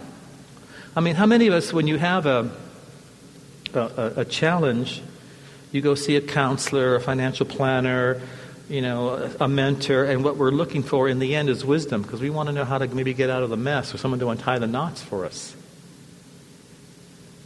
I 0.96 1.02
mean, 1.02 1.14
how 1.14 1.28
many 1.28 1.46
of 1.46 1.54
us, 1.54 1.72
when 1.72 1.86
you 1.86 2.00
have 2.00 2.26
a, 2.26 2.50
a, 3.76 4.14
a 4.22 4.26
challenge, 4.26 5.02
you 5.72 5.82
go 5.82 5.96
see 5.96 6.16
a 6.16 6.22
counselor, 6.22 6.96
a 6.96 7.02
financial 7.02 7.46
planner, 7.46 8.22
you 8.70 8.82
know, 8.82 9.32
a 9.40 9.48
mentor, 9.48 10.06
and 10.06 10.24
what 10.24 10.38
we're 10.38 10.52
looking 10.52 10.82
for 10.82 11.10
in 11.10 11.20
the 11.20 11.36
end 11.36 11.50
is 11.50 11.66
wisdom 11.66 12.02
because 12.02 12.22
we 12.22 12.30
want 12.30 12.48
to 12.48 12.54
know 12.54 12.64
how 12.64 12.78
to 12.78 12.88
maybe 12.88 13.14
get 13.14 13.30
out 13.30 13.44
of 13.44 13.50
the 13.50 13.58
mess 13.58 13.94
or 13.94 13.98
someone 13.98 14.20
to 14.20 14.30
untie 14.30 14.60
the 14.60 14.68
knots 14.68 15.02
for 15.02 15.26
us. 15.26 15.56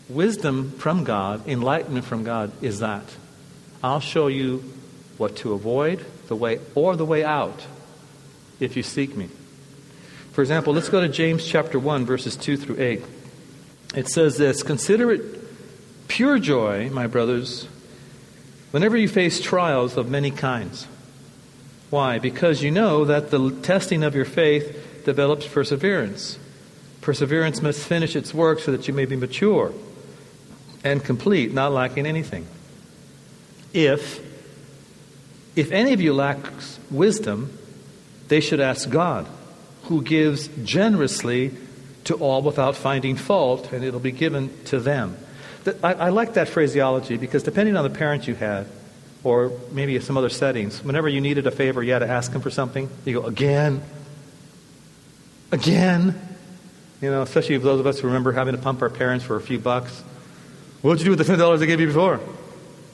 Wisdom 0.07 0.71
from 0.71 1.03
God, 1.03 1.47
enlightenment 1.47 2.05
from 2.05 2.23
God, 2.23 2.51
is 2.61 2.79
that. 2.79 3.03
I'll 3.83 3.99
show 3.99 4.27
you 4.27 4.63
what 5.17 5.37
to 5.37 5.53
avoid, 5.53 6.05
the 6.27 6.35
way 6.35 6.59
or 6.75 6.95
the 6.95 7.05
way 7.05 7.23
out, 7.23 7.65
if 8.59 8.77
you 8.77 8.83
seek 8.83 9.15
me. 9.15 9.29
For 10.31 10.41
example, 10.41 10.73
let's 10.73 10.89
go 10.89 11.01
to 11.01 11.09
James 11.09 11.45
chapter 11.45 11.79
1, 11.79 12.05
verses 12.05 12.35
2 12.35 12.57
through 12.57 12.79
8. 12.79 13.03
It 13.95 14.07
says 14.09 14.37
this 14.37 14.61
Consider 14.61 15.11
it 15.11 15.21
pure 16.15 16.39
joy, 16.39 16.89
my 16.91 17.07
brothers, 17.07 17.67
whenever 18.71 18.95
you 18.95 19.05
face 19.05 19.41
trials 19.41 19.97
of 19.97 20.09
many 20.09 20.31
kinds. 20.31 20.87
Why? 21.89 22.19
Because 22.19 22.63
you 22.63 22.71
know 22.71 23.03
that 23.03 23.31
the 23.31 23.51
testing 23.51 24.01
of 24.01 24.15
your 24.15 24.23
faith 24.23 25.03
develops 25.03 25.45
perseverance. 25.45 26.39
Perseverance 27.01 27.61
must 27.61 27.85
finish 27.85 28.15
its 28.15 28.33
work 28.33 28.61
so 28.61 28.71
that 28.71 28.87
you 28.87 28.93
may 28.93 29.03
be 29.03 29.17
mature 29.17 29.73
and 30.85 31.03
complete, 31.03 31.53
not 31.53 31.73
lacking 31.73 32.05
anything. 32.05 32.47
If 33.73 34.21
if 35.57 35.69
any 35.73 35.91
of 35.91 35.99
you 35.99 36.13
lacks 36.13 36.79
wisdom, 36.89 37.51
they 38.29 38.39
should 38.39 38.61
ask 38.61 38.89
God, 38.89 39.27
who 39.83 40.01
gives 40.01 40.47
generously 40.63 41.51
to 42.05 42.15
all 42.15 42.41
without 42.41 42.77
finding 42.77 43.17
fault, 43.17 43.73
and 43.73 43.83
it'll 43.83 43.99
be 43.99 44.13
given 44.13 44.49
to 44.65 44.79
them. 44.79 45.17
I, 45.83 45.93
I 45.93 46.09
like 46.09 46.33
that 46.35 46.47
phraseology 46.47 47.17
because 47.17 47.43
depending 47.43 47.75
on 47.75 47.83
the 47.83 47.89
parent 47.89 48.27
you 48.27 48.35
had, 48.35 48.67
or 49.23 49.51
maybe 49.71 49.99
some 49.99 50.17
other 50.17 50.29
settings, 50.29 50.83
whenever 50.83 51.09
you 51.09 51.19
needed 51.19 51.47
a 51.47 51.51
favor, 51.51 51.81
you 51.81 51.93
had 51.93 51.99
to 51.99 52.07
ask 52.07 52.31
them 52.31 52.41
for 52.41 52.51
something. 52.51 52.89
You 53.05 53.21
go, 53.21 53.27
again? 53.27 53.81
Again? 55.51 56.19
You 57.01 57.09
know, 57.09 57.23
especially 57.23 57.57
those 57.57 57.79
of 57.79 57.87
us 57.87 57.99
who 57.99 58.07
remember 58.07 58.31
having 58.31 58.55
to 58.55 58.61
pump 58.61 58.81
our 58.81 58.89
parents 58.89 59.25
for 59.25 59.35
a 59.35 59.41
few 59.41 59.57
bucks. 59.57 60.03
What 60.81 60.97
did 60.97 61.07
you 61.07 61.15
do 61.15 61.17
with 61.17 61.27
the 61.27 61.33
$10 61.33 61.59
they 61.59 61.65
gave 61.65 61.79
you 61.79 61.87
before? 61.87 62.19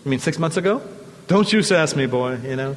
I 0.05 0.10
mean, 0.10 0.19
six 0.19 0.39
months 0.39 0.55
ago? 0.57 0.81
Don't 1.27 1.51
you 1.51 1.62
sass 1.62 1.95
me, 1.95 2.05
boy, 2.05 2.38
you 2.38 2.55
know? 2.55 2.75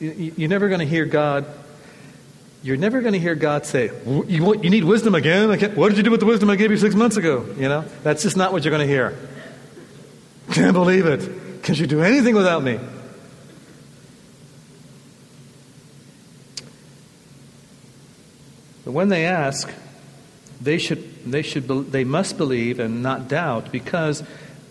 You're 0.00 0.48
never 0.48 0.68
going 0.68 0.80
to 0.80 0.86
hear 0.86 1.04
God. 1.04 1.46
You're 2.64 2.78
never 2.78 3.02
going 3.02 3.12
to 3.12 3.18
hear 3.18 3.34
God 3.34 3.66
say, 3.66 3.90
you, 4.06 4.54
you 4.54 4.70
need 4.70 4.84
wisdom 4.84 5.14
again? 5.14 5.50
what 5.74 5.90
did 5.90 5.98
you 5.98 6.02
do 6.02 6.10
with 6.10 6.20
the 6.20 6.24
wisdom 6.24 6.48
I 6.48 6.56
gave 6.56 6.70
you 6.70 6.78
six 6.78 6.94
months 6.94 7.18
ago? 7.18 7.46
You 7.58 7.68
know, 7.68 7.84
that's 8.02 8.22
just 8.22 8.38
not 8.38 8.54
what 8.54 8.64
you're 8.64 8.70
going 8.70 8.88
to 8.88 8.90
hear. 8.90 9.18
Can't 10.50 10.72
believe 10.72 11.04
it. 11.04 11.62
Can't 11.62 11.78
you 11.78 11.86
do 11.86 12.02
anything 12.02 12.34
without 12.34 12.62
me? 12.62 12.80
But 18.86 18.92
when 18.92 19.10
they 19.10 19.26
ask, 19.26 19.70
they 20.58 20.78
should, 20.78 21.30
they 21.30 21.42
should, 21.42 21.68
they 21.68 22.04
must 22.04 22.38
believe 22.38 22.80
and 22.80 23.02
not 23.02 23.28
doubt, 23.28 23.72
because 23.72 24.22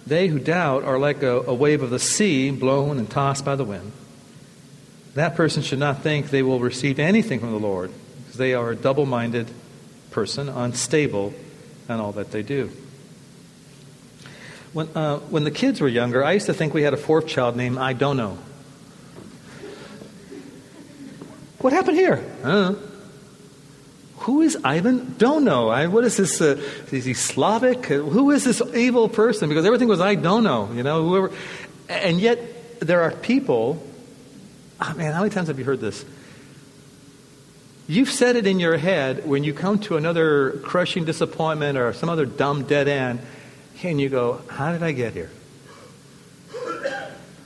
they 0.07 0.29
who 0.29 0.39
doubt 0.39 0.83
are 0.83 0.97
like 0.97 1.21
a, 1.21 1.41
a 1.41 1.53
wave 1.53 1.83
of 1.83 1.91
the 1.91 1.99
sea 1.99 2.49
blown 2.49 2.97
and 2.97 3.07
tossed 3.07 3.45
by 3.45 3.55
the 3.55 3.63
wind. 3.63 3.91
That 5.15 5.35
person 5.35 5.61
should 5.61 5.79
not 5.79 6.01
think 6.01 6.29
they 6.29 6.43
will 6.43 6.59
receive 6.59 6.99
anything 6.99 7.39
from 7.39 7.51
the 7.51 7.59
Lord, 7.59 7.91
because 8.17 8.37
they 8.37 8.53
are 8.53 8.71
a 8.71 8.75
double 8.75 9.05
minded 9.05 9.47
person, 10.11 10.49
unstable 10.49 11.33
in 11.87 11.99
all 11.99 12.13
that 12.13 12.31
they 12.31 12.41
do. 12.41 12.71
When, 14.73 14.87
uh, 14.95 15.19
when 15.19 15.43
the 15.43 15.51
kids 15.51 15.79
were 15.81 15.87
younger, 15.87 16.23
I 16.23 16.31
used 16.31 16.47
to 16.47 16.53
think 16.53 16.73
we 16.73 16.81
had 16.81 16.95
a 16.95 16.97
fourth 16.97 17.27
child 17.27 17.55
named 17.55 17.77
I 17.77 17.93
don't 17.93 18.17
know. 18.17 18.39
What 21.59 21.73
happened 21.73 21.97
here? 21.97 22.17
Who 24.17 24.41
is 24.41 24.57
Ivan? 24.63 25.15
Don't 25.17 25.43
know. 25.43 25.69
I, 25.69 25.87
what 25.87 26.03
is 26.03 26.17
this? 26.17 26.41
Uh, 26.41 26.61
is 26.91 27.05
he 27.05 27.13
Slavic? 27.13 27.85
Who 27.85 28.31
is 28.31 28.43
this 28.43 28.61
evil 28.73 29.09
person? 29.09 29.47
Because 29.47 29.65
everything 29.65 29.87
was 29.87 30.01
I 30.01 30.15
don't 30.15 30.43
know. 30.43 30.71
You 30.73 30.83
know, 30.83 31.07
whoever. 31.07 31.31
And 31.87 32.19
yet 32.19 32.79
there 32.79 33.01
are 33.03 33.11
people. 33.11 33.85
Oh 34.85 34.93
man, 34.95 35.13
how 35.13 35.19
many 35.21 35.29
times 35.33 35.47
have 35.47 35.57
you 35.57 35.63
heard 35.63 35.79
this? 35.79 36.03
You've 37.87 38.09
said 38.09 38.35
it 38.35 38.45
in 38.45 38.59
your 38.59 38.75
head 38.75 39.25
when 39.25 39.45
you 39.45 39.53
come 39.53 39.79
to 39.79 39.95
another 39.95 40.59
crushing 40.63 41.05
disappointment 41.05 41.77
or 41.77 41.93
some 41.93 42.09
other 42.09 42.25
dumb 42.25 42.63
dead 42.63 42.89
end, 42.89 43.21
and 43.81 44.01
you 44.01 44.09
go, 44.09 44.41
"How 44.49 44.73
did 44.73 44.83
I 44.83 44.91
get 44.91 45.13
here?" 45.13 45.31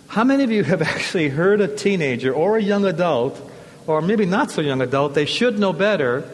How 0.07 0.23
many 0.23 0.43
of 0.43 0.49
you 0.49 0.63
have 0.63 0.81
actually 0.95 1.29
heard 1.29 1.61
a 1.61 1.67
teenager 1.67 2.33
or 2.33 2.57
a 2.57 2.61
young 2.61 2.85
adult, 2.85 3.39
or 3.85 4.01
maybe 4.01 4.25
not 4.25 4.49
so 4.49 4.61
young 4.61 4.81
adult, 4.81 5.13
they 5.13 5.25
should 5.25 5.59
know 5.59 5.73
better, 5.73 6.27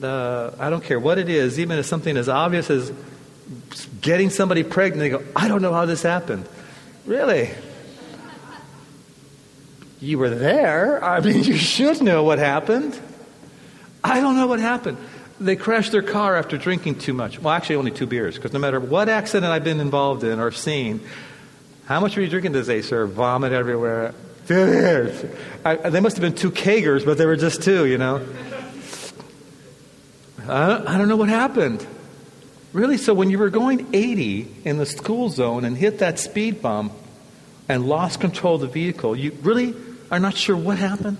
the, 0.00 0.54
I 0.58 0.70
don't 0.70 0.82
care 0.82 0.98
what 0.98 1.18
it 1.18 1.28
is, 1.28 1.60
even 1.60 1.78
if 1.78 1.86
something 1.86 2.16
as 2.16 2.28
obvious 2.28 2.68
as 2.68 2.92
getting 4.00 4.28
somebody 4.30 4.64
pregnant, 4.64 5.00
they 5.00 5.10
go, 5.10 5.22
I 5.36 5.46
don't 5.46 5.62
know 5.62 5.72
how 5.72 5.86
this 5.86 6.02
happened. 6.02 6.48
Really? 7.06 7.50
You 10.04 10.18
were 10.18 10.28
there. 10.28 11.02
I 11.02 11.20
mean, 11.20 11.44
you 11.44 11.56
should 11.56 12.02
know 12.02 12.24
what 12.24 12.38
happened. 12.38 13.00
I 14.02 14.20
don't 14.20 14.36
know 14.36 14.46
what 14.46 14.60
happened. 14.60 14.98
They 15.40 15.56
crashed 15.56 15.92
their 15.92 16.02
car 16.02 16.36
after 16.36 16.58
drinking 16.58 16.98
too 16.98 17.14
much. 17.14 17.40
Well, 17.40 17.54
actually, 17.54 17.76
only 17.76 17.90
two 17.90 18.06
beers, 18.06 18.36
because 18.36 18.52
no 18.52 18.58
matter 18.58 18.78
what 18.78 19.08
accident 19.08 19.50
I've 19.50 19.64
been 19.64 19.80
involved 19.80 20.22
in 20.22 20.40
or 20.40 20.52
seen, 20.52 21.00
how 21.86 22.00
much 22.00 22.16
were 22.16 22.22
you 22.22 22.28
drinking 22.28 22.52
today, 22.52 22.82
sir? 22.82 23.06
Vomit 23.06 23.52
everywhere. 23.52 24.14
Two 24.46 24.66
beers. 24.66 25.24
I, 25.64 25.76
they 25.88 26.00
must 26.00 26.16
have 26.16 26.22
been 26.22 26.34
two 26.34 26.50
kegers, 26.50 27.06
but 27.06 27.16
they 27.16 27.24
were 27.24 27.36
just 27.36 27.62
two, 27.62 27.86
you 27.86 27.96
know. 27.96 28.26
I 30.46 30.98
don't 30.98 31.08
know 31.08 31.16
what 31.16 31.30
happened. 31.30 31.84
Really? 32.74 32.98
So 32.98 33.14
when 33.14 33.30
you 33.30 33.38
were 33.38 33.48
going 33.48 33.86
80 33.94 34.52
in 34.66 34.76
the 34.76 34.84
school 34.84 35.30
zone 35.30 35.64
and 35.64 35.78
hit 35.78 36.00
that 36.00 36.18
speed 36.18 36.60
bump 36.60 36.92
and 37.70 37.86
lost 37.86 38.20
control 38.20 38.56
of 38.56 38.60
the 38.60 38.66
vehicle, 38.66 39.16
you 39.16 39.32
really 39.40 39.74
are 40.14 40.20
not 40.20 40.36
sure 40.36 40.56
what 40.56 40.78
happened? 40.78 41.18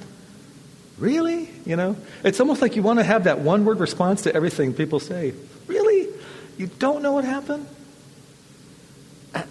Really? 0.99 1.51
You 1.67 1.75
know? 1.75 1.97
It's 2.23 2.39
almost 2.39 2.63
like 2.63 2.77
you 2.77 2.83
want 2.83 3.01
to 3.01 3.05
have 3.05 3.25
that 3.25 3.41
one 3.41 3.65
word 3.65 3.81
response 3.81 4.23
to 4.23 4.35
everything 4.35 4.73
people 4.73 5.01
say. 5.01 5.35
Really? 5.67 6.09
You 6.59 6.69
don't 6.69 7.03
know 7.03 7.11
what 7.11 7.25
happened? 7.25 7.67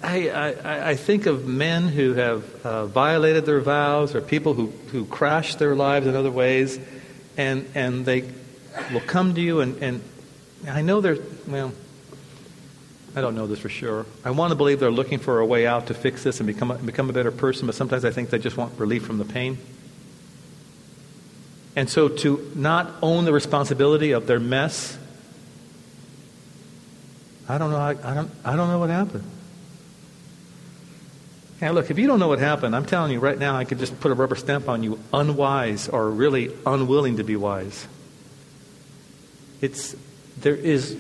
I, 0.02 0.30
I 0.30 0.90
I, 0.92 0.96
think 0.96 1.26
of 1.26 1.46
men 1.46 1.90
who 1.90 2.14
have 2.14 2.66
uh, 2.66 2.86
violated 2.86 3.46
their 3.46 3.60
vows 3.60 4.16
or 4.16 4.22
people 4.22 4.54
who, 4.54 4.68
who 4.94 5.04
crash 5.04 5.56
their 5.56 5.76
lives 5.76 6.08
in 6.08 6.16
other 6.16 6.32
ways, 6.32 6.80
and, 7.36 7.70
and 7.76 8.06
they 8.06 8.22
will 8.94 9.02
come 9.02 9.36
to 9.36 9.42
you, 9.42 9.60
and, 9.60 9.84
and 9.84 10.02
I 10.66 10.84
know 10.84 11.02
they're, 11.02 11.18
well, 11.48 11.74
I 13.16 13.22
don't 13.22 13.36
know 13.36 13.46
this 13.46 13.60
for 13.60 13.70
sure. 13.70 14.06
I 14.26 14.32
want 14.32 14.52
to 14.52 14.56
believe 14.56 14.80
they're 14.80 14.92
looking 14.92 15.20
for 15.20 15.40
a 15.40 15.46
way 15.46 15.68
out 15.68 15.88
to 15.88 15.94
fix 15.94 16.24
this 16.24 16.40
and 16.40 16.48
become 16.48 16.72
a, 16.72 16.76
become 16.76 17.10
a 17.10 17.14
better 17.14 17.32
person, 17.32 17.68
but 17.68 17.76
sometimes 17.76 18.06
I 18.06 18.12
think 18.12 18.32
they 18.32 18.40
just 18.40 18.58
want 18.58 18.80
relief 18.80 19.06
from 19.06 19.20
the 19.20 19.26
pain. 19.26 19.58
And 21.76 21.90
so 21.90 22.08
to 22.08 22.52
not 22.56 22.92
own 23.02 23.26
the 23.26 23.34
responsibility 23.34 24.12
of 24.12 24.28
their 24.28 24.40
mess, 24.40 24.98
I 27.48 27.58
don't 27.58 27.72
know. 27.72 27.78
I, 27.78 27.92
I 27.92 28.14
don't, 28.14 28.32
I 28.46 28.56
don't 28.56 28.68
know 28.70 28.80
what 28.80 28.90
happened. 28.90 29.24
Now, 31.62 31.72
look, 31.72 31.90
if 31.90 31.98
you 31.98 32.08
don't 32.08 32.20
know 32.20 32.28
what 32.28 32.40
happened, 32.40 32.76
I'm 32.76 32.86
telling 32.86 33.12
you 33.12 33.20
right 33.20 33.38
now, 33.38 33.56
I 33.56 33.64
could 33.64 33.80
just 33.80 33.98
put 34.00 34.12
a 34.12 34.16
rubber 34.16 34.36
stamp 34.36 34.68
on 34.68 34.84
you, 34.84 35.00
unwise 35.14 35.88
or 35.88 36.10
really 36.10 36.52
unwilling 36.66 37.18
to 37.18 37.24
be 37.24 37.36
wise. 37.36 37.88
It's, 39.62 39.96
there 40.38 40.56
is, 40.56 40.98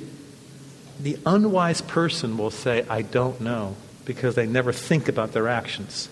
the 1.03 1.17
unwise 1.25 1.81
person 1.81 2.37
will 2.37 2.49
say, 2.49 2.85
I 2.89 3.01
don't 3.01 3.41
know, 3.41 3.75
because 4.05 4.35
they 4.35 4.47
never 4.47 4.71
think 4.71 5.09
about 5.09 5.33
their 5.33 5.49
actions. 5.49 6.07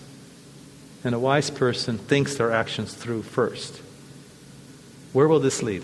And 1.02 1.14
a 1.14 1.18
wise 1.18 1.48
person 1.48 1.96
thinks 1.96 2.36
their 2.36 2.52
actions 2.52 2.92
through 2.92 3.22
first. 3.22 3.80
Where 5.14 5.26
will 5.26 5.40
this 5.40 5.62
lead? 5.62 5.82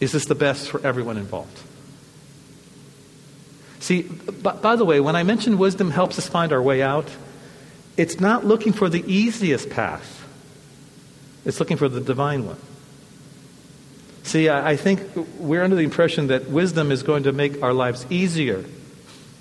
Is 0.00 0.12
this 0.12 0.24
the 0.24 0.34
best 0.34 0.70
for 0.70 0.84
everyone 0.84 1.18
involved? 1.18 1.60
See, 3.80 4.02
by, 4.02 4.52
by 4.52 4.76
the 4.76 4.86
way, 4.86 4.98
when 4.98 5.14
I 5.14 5.22
mention 5.22 5.58
wisdom 5.58 5.90
helps 5.90 6.18
us 6.18 6.26
find 6.26 6.54
our 6.54 6.62
way 6.62 6.80
out, 6.80 7.08
it's 7.98 8.18
not 8.18 8.46
looking 8.46 8.72
for 8.72 8.88
the 8.88 9.04
easiest 9.06 9.68
path, 9.68 10.26
it's 11.44 11.60
looking 11.60 11.76
for 11.76 11.90
the 11.90 12.00
divine 12.00 12.46
one. 12.46 12.58
See, 14.26 14.48
I, 14.48 14.70
I 14.70 14.76
think 14.76 15.02
we're 15.38 15.62
under 15.62 15.76
the 15.76 15.82
impression 15.82 16.26
that 16.26 16.50
wisdom 16.50 16.90
is 16.90 17.04
going 17.04 17.22
to 17.22 17.32
make 17.32 17.62
our 17.62 17.72
lives 17.72 18.04
easier. 18.10 18.64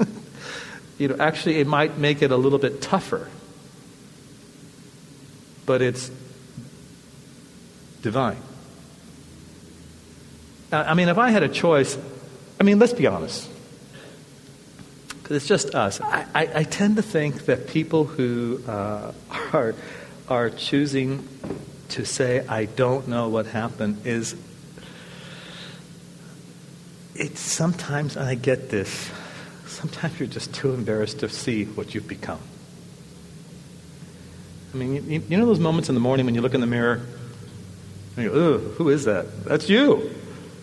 you 1.00 1.08
know, 1.08 1.16
actually, 1.20 1.60
it 1.60 1.66
might 1.66 1.98
make 1.98 2.22
it 2.22 2.30
a 2.30 2.38
little 2.38 2.60
bit 2.60 2.84
tougher, 2.84 3.28
but 5.66 5.82
it's 5.82 6.12
divine. 8.04 8.38
I 10.72 10.94
mean, 10.94 11.10
if 11.10 11.18
I 11.18 11.32
had 11.32 11.42
a 11.42 11.50
choice, 11.50 11.98
I 12.62 12.64
mean, 12.64 12.78
let's 12.78 12.94
be 12.94 13.08
honest 13.08 13.50
because 15.08 15.38
it's 15.38 15.48
just 15.48 15.74
us. 15.74 16.00
I, 16.00 16.28
I, 16.36 16.50
I, 16.54 16.64
tend 16.64 16.98
to 16.98 17.02
think 17.02 17.46
that 17.46 17.68
people 17.68 18.04
who 18.04 18.62
uh, 18.68 19.12
are, 19.54 19.74
are 20.30 20.52
choosing 20.52 21.28
to 21.90 22.06
say, 22.06 22.46
I 22.48 22.66
don't 22.66 23.08
know 23.08 23.30
what 23.30 23.48
happened, 23.48 24.06
is 24.06 24.36
it's 27.16 27.40
sometimes, 27.40 28.18
and 28.18 28.28
I 28.28 28.36
get 28.36 28.70
this, 28.70 29.10
sometimes 29.66 30.20
you're 30.20 30.28
just 30.28 30.54
too 30.54 30.74
embarrassed 30.74 31.20
to 31.20 31.30
see 31.30 31.66
what 31.66 31.96
you've 31.96 32.08
become. 32.08 32.40
I 34.74 34.78
mean, 34.78 35.10
you, 35.10 35.24
you 35.30 35.38
know 35.38 35.46
those 35.46 35.60
moments 35.60 35.88
in 35.88 35.96
the 35.96 36.02
morning 36.02 36.26
when 36.26 36.36
you 36.36 36.42
look 36.42 36.54
in 36.54 36.62
the 36.62 36.68
mirror 36.68 37.02
and 38.18 38.26
you 38.26 38.30
go, 38.30 38.58
who 38.58 38.90
is 38.90 39.06
that? 39.06 39.46
That's 39.46 39.70
you. 39.70 40.14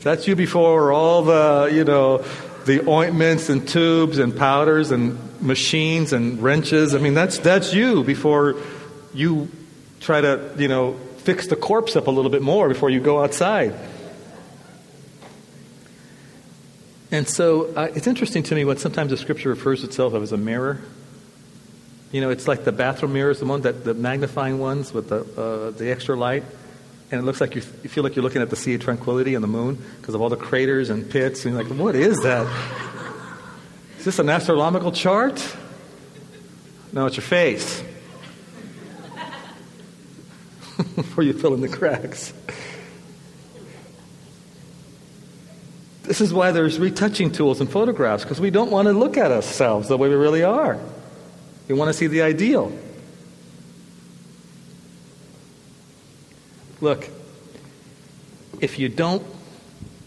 That's 0.03 0.27
you 0.27 0.37
before 0.37 0.93
all 0.93 1.23
the, 1.23 1.71
you 1.73 1.85
know, 1.85 2.25
the 2.67 2.87
ointments 2.88 3.49
and 3.49 3.67
tubes 3.67 4.19
and 4.19 4.37
powders 4.37 4.91
and 4.91 5.19
machines 5.41 6.12
and 6.12 6.43
wrenches. 6.43 6.95
I 6.95 6.99
mean, 6.99 7.15
that's, 7.15 7.38
that's 7.38 7.73
you 7.73 8.05
before 8.05 8.57
you 9.15 9.49
try 10.01 10.21
to, 10.21 10.55
you 10.59 10.69
know, 10.69 10.99
fix 11.19 11.47
the 11.47 11.57
corpse 11.57 11.97
up 11.97 12.07
a 12.09 12.11
little 12.11 12.31
bit 12.31 12.43
more 12.43 12.69
before 12.69 12.91
you 12.91 13.01
go 13.01 13.23
outside. 13.23 13.75
And 17.12 17.29
so 17.29 17.72
uh, 17.75 17.92
it's 17.94 18.09
interesting 18.09 18.42
to 18.44 18.55
me 18.57 18.64
what 18.64 18.81
sometimes 18.81 19.11
the 19.11 19.16
scripture 19.16 19.51
refers 19.51 19.85
itself 19.85 20.14
of 20.14 20.22
as 20.22 20.33
a 20.33 20.37
mirror. 20.37 20.81
You 22.11 22.20
know, 22.20 22.31
it's 22.31 22.48
like 22.48 22.64
the 22.64 22.72
bathroom 22.72 23.12
mirrors, 23.12 23.38
the 23.38 23.46
one 23.46 23.61
that 23.62 23.85
the 23.85 23.94
magnifying 23.94 24.59
ones 24.59 24.92
with 24.92 25.11
the 25.11 25.20
uh, 25.40 25.70
the 25.70 25.90
extra 25.90 26.16
light 26.16 26.42
and 27.12 27.20
it 27.20 27.25
looks 27.25 27.40
like 27.42 27.55
you, 27.55 27.62
you 27.83 27.90
feel 27.90 28.03
like 28.03 28.16
you're 28.16 28.22
looking 28.22 28.40
at 28.40 28.48
the 28.48 28.57
Sea 28.57 28.75
of 28.75 28.81
Tranquility 28.81 29.35
and 29.35 29.44
the 29.44 29.48
moon 29.48 29.77
because 30.01 30.14
of 30.14 30.22
all 30.22 30.31
the 30.31 30.37
craters 30.37 30.88
and 30.88 31.09
pits. 31.09 31.44
And 31.44 31.55
you're 31.55 31.62
like, 31.62 31.79
what 31.79 31.94
is 31.94 32.18
that? 32.22 32.46
Is 33.98 34.07
this 34.07 34.18
an 34.18 34.31
astronomical 34.31 34.92
chart? 34.92 35.57
No, 36.90 37.05
it's 37.05 37.16
your 37.16 37.22
face. 37.22 37.83
Before 40.96 41.22
you 41.22 41.35
fill 41.35 41.53
in 41.53 41.61
the 41.61 41.68
cracks. 41.68 42.33
This 46.03 46.21
is 46.21 46.33
why 46.33 46.51
there's 46.51 46.79
retouching 46.79 47.31
tools 47.31 47.61
and 47.61 47.71
photographs 47.71 48.25
because 48.25 48.41
we 48.41 48.51
don't 48.51 48.71
want 48.71 48.88
to 48.88 48.93
look 48.93 49.17
at 49.17 49.31
ourselves 49.31 49.88
the 49.88 49.97
way 49.97 50.09
we 50.09 50.17
really 50.17 50.43
are. 50.43 50.79
We 51.69 51.75
want 51.75 51.88
to 51.88 51.95
see 51.95 52.09
the 52.09 52.23
ideal. 52.23 52.73
Look, 56.81 57.09
if 58.61 58.81
you 58.81 58.88
don't 58.88 59.25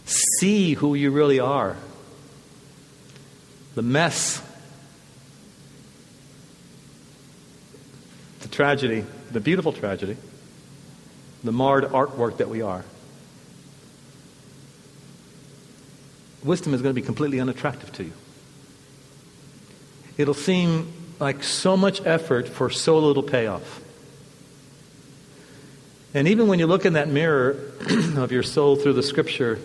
see 0.04 0.74
who 0.74 0.94
you 0.94 1.10
really 1.10 1.40
are, 1.40 1.76
the 3.74 3.82
mess, 3.82 4.42
the 8.40 8.48
tragedy, 8.48 9.04
the 9.30 9.40
beautiful 9.40 9.72
tragedy, 9.72 10.18
the 11.42 11.52
marred 11.52 11.84
artwork 11.84 12.36
that 12.36 12.50
we 12.50 12.60
are, 12.60 12.84
wisdom 16.46 16.74
is 16.74 16.82
going 16.82 16.94
to 16.94 17.00
be 17.00 17.04
completely 17.04 17.40
unattractive 17.40 17.92
to 17.94 18.04
you. 18.04 18.12
It'll 20.16 20.34
seem 20.34 20.92
like 21.18 21.42
so 21.42 21.76
much 21.76 22.04
effort 22.06 22.48
for 22.48 22.70
so 22.70 22.98
little 22.98 23.22
payoff. 23.22 23.82
And 26.14 26.28
even 26.28 26.48
when 26.48 26.58
you 26.58 26.66
look 26.66 26.86
in 26.86 26.94
that 26.94 27.08
mirror 27.08 27.56
of 28.16 28.32
your 28.32 28.42
soul 28.42 28.76
through 28.76 28.94
the 28.94 29.02
scripture, 29.02 29.58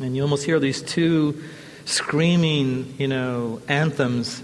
and 0.00 0.16
you 0.16 0.22
almost 0.22 0.44
hear 0.44 0.58
these 0.58 0.80
two 0.80 1.42
screaming, 1.84 2.94
you 2.98 3.08
know, 3.08 3.60
anthems 3.68 4.42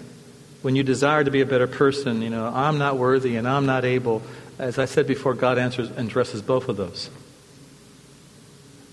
when 0.66 0.74
you 0.74 0.82
desire 0.82 1.22
to 1.22 1.30
be 1.30 1.40
a 1.42 1.46
better 1.46 1.68
person, 1.68 2.22
you 2.22 2.28
know, 2.28 2.46
I'm 2.52 2.76
not 2.78 2.96
worthy 2.96 3.36
and 3.36 3.46
I'm 3.46 3.66
not 3.66 3.84
able. 3.84 4.20
As 4.58 4.80
I 4.80 4.86
said 4.86 5.06
before, 5.06 5.32
God 5.34 5.58
answers 5.58 5.90
and 5.90 6.08
addresses 6.08 6.42
both 6.42 6.68
of 6.68 6.76
those. 6.76 7.08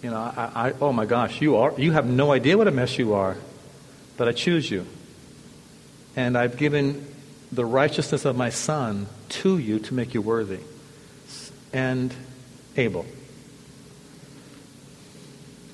You 0.03 0.09
know, 0.09 0.17
I, 0.17 0.51
I, 0.53 0.73
oh 0.81 0.91
my 0.91 1.05
gosh, 1.05 1.41
you 1.41 1.55
are, 1.55 1.73
you 1.77 1.93
have 1.93 2.05
no 2.05 2.33
idea 2.33 2.57
what 2.57 2.67
a 2.67 2.71
mess 2.71 2.99
you 2.99 3.13
are, 3.13 3.37
but 4.17 4.27
I 4.27 4.33
choose 4.33 4.69
you. 4.69 4.85
And 6.17 6.37
I've 6.37 6.57
given 6.57 7.07
the 7.53 7.63
righteousness 7.63 8.25
of 8.25 8.35
my 8.35 8.49
Son 8.49 9.07
to 9.29 9.57
you 9.57 9.79
to 9.79 9.93
make 9.93 10.13
you 10.13 10.21
worthy 10.21 10.59
and 11.71 12.13
able. 12.75 13.05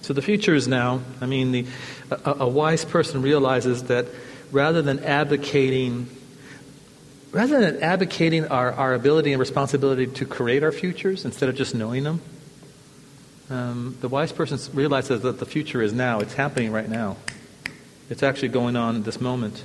So 0.03 0.13
the 0.13 0.21
future 0.21 0.53
is 0.53 0.67
now. 0.67 1.01
I 1.21 1.25
mean, 1.25 1.51
the, 1.51 1.65
a, 2.11 2.35
a 2.41 2.47
wise 2.47 2.85
person 2.85 3.23
realizes 3.23 3.83
that 3.85 4.05
rather 4.51 4.83
than 4.83 4.99
advocating 4.99 6.07
rather 7.31 7.59
than 7.59 7.83
advocating 7.83 8.47
our, 8.47 8.71
our 8.71 8.95
ability 8.95 9.31
and 9.33 9.39
responsibility 9.39 10.07
to 10.07 10.25
create 10.25 10.63
our 10.63 10.71
futures 10.71 11.25
instead 11.25 11.47
of 11.47 11.55
just 11.55 11.75
knowing 11.75 12.03
them, 12.03 12.21
um, 13.49 13.97
the 14.01 14.07
wise 14.07 14.31
person 14.31 14.59
realizes 14.75 15.21
that 15.21 15.39
the 15.39 15.45
future 15.45 15.81
is 15.81 15.93
now. 15.93 16.19
It's 16.19 16.33
happening 16.33 16.71
right 16.71 16.87
now. 16.87 17.17
It's 18.09 18.23
actually 18.23 18.49
going 18.49 18.75
on 18.75 18.97
at 18.97 19.05
this 19.05 19.19
moment. 19.19 19.63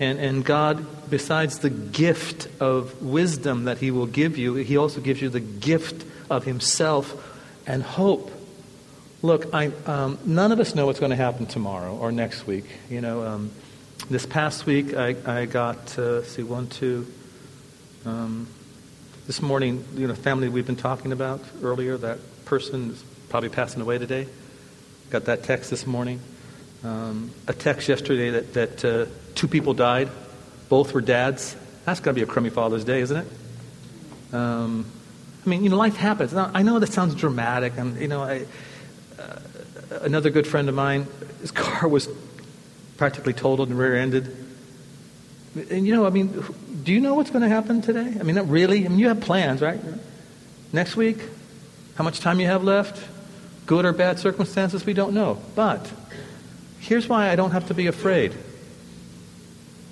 And, 0.00 0.18
and 0.18 0.44
God, 0.44 1.10
besides 1.10 1.58
the 1.58 1.70
gift 1.70 2.48
of 2.60 3.02
wisdom 3.02 3.64
that 3.64 3.78
He 3.78 3.90
will 3.90 4.06
give 4.06 4.38
you, 4.38 4.54
He 4.54 4.76
also 4.76 5.00
gives 5.00 5.20
you 5.20 5.28
the 5.28 5.40
gift 5.40 6.06
of 6.30 6.44
Himself 6.44 7.36
and 7.66 7.82
hope. 7.82 8.30
Look, 9.22 9.52
I, 9.52 9.72
um, 9.86 10.18
none 10.24 10.52
of 10.52 10.60
us 10.60 10.76
know 10.76 10.86
what's 10.86 11.00
going 11.00 11.10
to 11.10 11.16
happen 11.16 11.46
tomorrow 11.46 11.96
or 11.96 12.12
next 12.12 12.46
week. 12.46 12.66
You 12.88 13.00
know, 13.00 13.24
um, 13.24 13.50
this 14.08 14.26
past 14.26 14.64
week 14.66 14.94
I, 14.94 15.16
I 15.26 15.46
got, 15.46 15.98
uh, 15.98 16.22
see, 16.22 16.44
one, 16.44 16.68
two, 16.68 17.06
um, 18.06 18.46
this 19.26 19.42
morning, 19.42 19.84
you 19.94 20.06
know, 20.06 20.14
family 20.14 20.48
we've 20.48 20.66
been 20.66 20.76
talking 20.76 21.10
about 21.10 21.40
earlier, 21.62 21.96
that 21.96 22.18
person 22.44 22.96
probably 23.28 23.48
passing 23.48 23.82
away 23.82 23.98
today. 23.98 24.26
Got 25.10 25.26
that 25.26 25.42
text 25.42 25.70
this 25.70 25.86
morning. 25.86 26.20
Um, 26.84 27.30
a 27.46 27.52
text 27.52 27.88
yesterday 27.88 28.30
that, 28.30 28.54
that 28.54 28.84
uh, 28.84 29.06
two 29.34 29.48
people 29.48 29.74
died, 29.74 30.08
both 30.68 30.94
were 30.94 31.00
dads. 31.00 31.56
That's 31.84 32.00
got 32.00 32.10
to 32.10 32.14
be 32.14 32.22
a 32.22 32.26
crummy 32.26 32.50
Father's 32.50 32.84
Day, 32.84 33.00
isn't 33.00 33.16
it? 33.16 34.34
Um, 34.34 34.86
I 35.44 35.48
mean, 35.48 35.64
you 35.64 35.70
know, 35.70 35.76
life 35.76 35.96
happens. 35.96 36.32
Now, 36.32 36.50
I 36.52 36.62
know 36.62 36.78
that 36.78 36.92
sounds 36.92 37.14
dramatic, 37.14 37.74
and 37.76 37.98
you 38.00 38.08
know, 38.08 38.22
I, 38.22 38.44
uh, 39.18 39.38
another 40.02 40.30
good 40.30 40.46
friend 40.46 40.68
of 40.68 40.74
mine, 40.74 41.06
his 41.40 41.50
car 41.52 41.88
was 41.88 42.08
practically 42.96 43.32
totaled 43.32 43.70
and 43.70 43.78
rear-ended. 43.78 44.46
And 45.70 45.86
you 45.86 45.94
know, 45.94 46.06
I 46.06 46.10
mean, 46.10 46.44
do 46.84 46.92
you 46.92 47.00
know 47.00 47.14
what's 47.14 47.30
going 47.30 47.42
to 47.42 47.48
happen 47.48 47.80
today? 47.80 48.14
I 48.20 48.22
mean, 48.22 48.36
not 48.36 48.48
really. 48.48 48.84
I 48.84 48.88
mean, 48.88 48.98
you 48.98 49.08
have 49.08 49.20
plans, 49.20 49.60
right? 49.60 49.80
Next 50.72 50.96
week? 50.96 51.18
How 51.94 52.04
much 52.04 52.20
time 52.20 52.38
you 52.38 52.46
have 52.46 52.62
left? 52.62 53.02
Good 53.68 53.84
or 53.84 53.92
bad 53.92 54.18
circumstances? 54.18 54.86
We 54.86 54.94
don't 54.94 55.12
know. 55.12 55.38
But 55.54 55.92
here's 56.80 57.06
why 57.06 57.28
I 57.28 57.36
don't 57.36 57.50
have 57.50 57.68
to 57.68 57.74
be 57.74 57.86
afraid. 57.86 58.32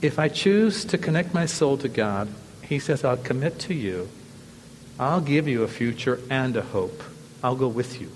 If 0.01 0.19
I 0.19 0.29
choose 0.29 0.87
to 0.87 0.99
connect 0.99 1.35
my 1.35 1.45
soul 1.45 1.77
to 1.79 1.89
God, 1.89 2.29
He 2.62 2.79
says, 2.79 3.05
I'll 3.05 3.19
commit 3.19 3.59
to 3.61 3.75
you. 3.75 4.09
I'll 4.99 5.21
give 5.21 5.47
you 5.47 5.62
a 5.62 5.69
future 5.69 6.19
and 6.31 6.57
a 6.57 6.62
hope. 6.62 7.03
I'll 7.45 7.55
go 7.55 7.69
with 7.69 8.01
you. 8.01 8.11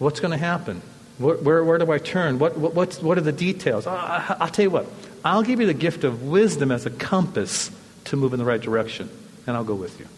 What's 0.00 0.18
going 0.18 0.32
to 0.32 0.44
happen? 0.44 0.82
Where, 1.18 1.36
where, 1.36 1.64
where, 1.64 1.78
do 1.78 1.92
I 1.92 1.98
turn? 1.98 2.40
What, 2.40 2.58
what, 2.58 2.94
what 2.96 3.16
are 3.16 3.20
the 3.20 3.30
details? 3.30 3.86
I, 3.86 4.38
I'll 4.40 4.48
tell 4.48 4.64
you 4.64 4.70
what. 4.70 4.86
I'll 5.24 5.44
give 5.44 5.60
you 5.60 5.66
the 5.66 5.74
gift 5.74 6.02
of 6.02 6.24
wisdom 6.24 6.72
as 6.72 6.84
a 6.84 6.90
compass 6.90 7.70
to 8.06 8.16
move 8.16 8.32
in 8.32 8.40
the 8.40 8.44
right 8.44 8.60
direction, 8.60 9.08
and 9.46 9.56
I'll 9.56 9.62
go 9.62 9.76
with 9.76 10.00
you. 10.00 10.08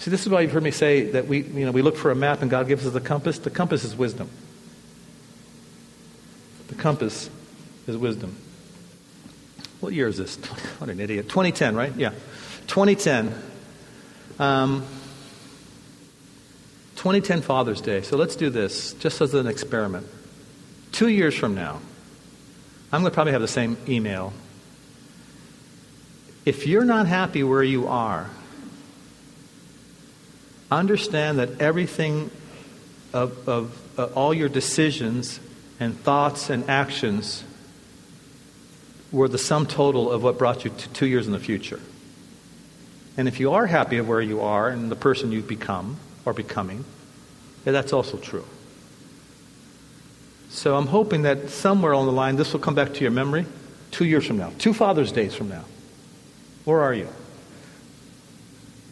See, 0.00 0.10
this 0.10 0.22
is 0.22 0.30
why 0.30 0.40
you've 0.40 0.52
heard 0.52 0.62
me 0.62 0.70
say 0.70 1.10
that 1.10 1.26
we, 1.26 1.42
you 1.42 1.66
know, 1.66 1.72
we 1.72 1.82
look 1.82 1.94
for 1.94 2.10
a 2.10 2.14
map 2.14 2.40
and 2.40 2.50
God 2.50 2.66
gives 2.66 2.86
us 2.86 2.92
the 2.94 3.02
compass. 3.02 3.38
The 3.38 3.50
compass 3.50 3.84
is 3.84 3.94
wisdom. 3.94 4.30
The 6.68 6.74
compass 6.74 7.28
is 7.86 7.98
wisdom. 7.98 8.34
What 9.80 9.92
year 9.92 10.08
is 10.08 10.16
this? 10.16 10.36
What 10.78 10.88
an 10.88 11.00
idiot. 11.00 11.28
2010, 11.28 11.76
right? 11.76 11.94
Yeah. 11.94 12.12
2010. 12.66 13.34
Um, 14.38 14.86
2010 16.96 17.42
Father's 17.42 17.82
Day. 17.82 18.00
So 18.00 18.16
let's 18.16 18.36
do 18.36 18.48
this 18.48 18.94
just 18.94 19.20
as 19.20 19.34
an 19.34 19.46
experiment. 19.46 20.06
Two 20.92 21.08
years 21.08 21.34
from 21.34 21.54
now, 21.54 21.78
I'm 22.90 23.02
going 23.02 23.10
to 23.10 23.14
probably 23.14 23.32
have 23.32 23.42
the 23.42 23.48
same 23.48 23.76
email. 23.86 24.32
If 26.46 26.66
you're 26.66 26.86
not 26.86 27.06
happy 27.06 27.44
where 27.44 27.62
you 27.62 27.86
are, 27.88 28.30
understand 30.70 31.38
that 31.38 31.60
everything 31.60 32.30
of, 33.12 33.48
of 33.48 33.98
uh, 33.98 34.04
all 34.14 34.32
your 34.32 34.48
decisions 34.48 35.40
and 35.78 35.98
thoughts 35.98 36.50
and 36.50 36.68
actions 36.70 37.44
were 39.10 39.28
the 39.28 39.38
sum 39.38 39.66
total 39.66 40.10
of 40.10 40.22
what 40.22 40.38
brought 40.38 40.64
you 40.64 40.70
to 40.70 40.88
two 40.90 41.06
years 41.06 41.26
in 41.26 41.32
the 41.32 41.40
future. 41.40 41.80
And 43.16 43.26
if 43.26 43.40
you 43.40 43.52
are 43.52 43.66
happy 43.66 43.98
of 43.98 44.08
where 44.08 44.20
you 44.20 44.40
are 44.40 44.68
and 44.68 44.90
the 44.90 44.96
person 44.96 45.32
you've 45.32 45.48
become, 45.48 45.98
or 46.24 46.32
becoming, 46.32 46.84
yeah, 47.64 47.72
that's 47.72 47.92
also 47.92 48.16
true. 48.16 48.44
So 50.50 50.76
I'm 50.76 50.86
hoping 50.86 51.22
that 51.22 51.50
somewhere 51.50 51.92
along 51.92 52.06
the 52.06 52.12
line 52.12 52.36
this 52.36 52.52
will 52.52 52.60
come 52.60 52.74
back 52.74 52.94
to 52.94 53.00
your 53.00 53.10
memory 53.10 53.46
two 53.90 54.04
years 54.04 54.26
from 54.26 54.38
now, 54.38 54.52
two 54.58 54.72
Father's 54.72 55.12
Days 55.12 55.34
from 55.34 55.48
now. 55.48 55.64
Where 56.64 56.80
are 56.80 56.94
you? 56.94 57.08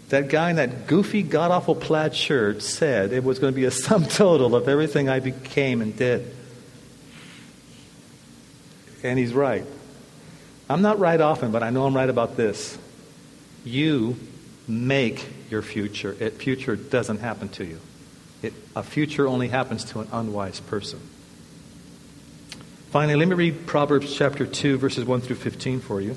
That 0.08 0.28
guy 0.28 0.50
in 0.50 0.56
that 0.56 0.86
goofy, 0.86 1.22
god 1.22 1.50
awful 1.50 1.74
plaid 1.74 2.14
shirt 2.14 2.62
said 2.62 3.12
it 3.12 3.24
was 3.24 3.38
going 3.38 3.52
to 3.52 3.56
be 3.56 3.66
a 3.66 3.70
sum 3.70 4.06
total 4.06 4.54
of 4.54 4.68
everything 4.68 5.08
I 5.08 5.20
became 5.20 5.82
and 5.82 5.96
did. 5.96 6.34
And 9.02 9.18
he's 9.18 9.32
right. 9.32 9.64
I'm 10.68 10.82
not 10.82 10.98
right 10.98 11.20
often, 11.20 11.52
but 11.52 11.62
I 11.62 11.70
know 11.70 11.86
I'm 11.86 11.94
right 11.94 12.08
about 12.08 12.36
this. 12.36 12.76
You 13.64 14.16
make 14.66 15.26
your 15.50 15.62
future. 15.62 16.16
It, 16.20 16.34
future 16.34 16.76
doesn't 16.76 17.20
happen 17.20 17.48
to 17.50 17.64
you. 17.64 17.80
It, 18.42 18.52
a 18.76 18.82
future 18.82 19.26
only 19.26 19.48
happens 19.48 19.84
to 19.86 20.00
an 20.00 20.08
unwise 20.12 20.60
person. 20.60 21.00
Finally, 22.90 23.16
let 23.16 23.28
me 23.28 23.34
read 23.34 23.66
Proverbs 23.66 24.14
chapter 24.14 24.46
2, 24.46 24.78
verses 24.78 25.04
1 25.04 25.20
through 25.20 25.36
15 25.36 25.80
for 25.80 26.00
you. 26.00 26.16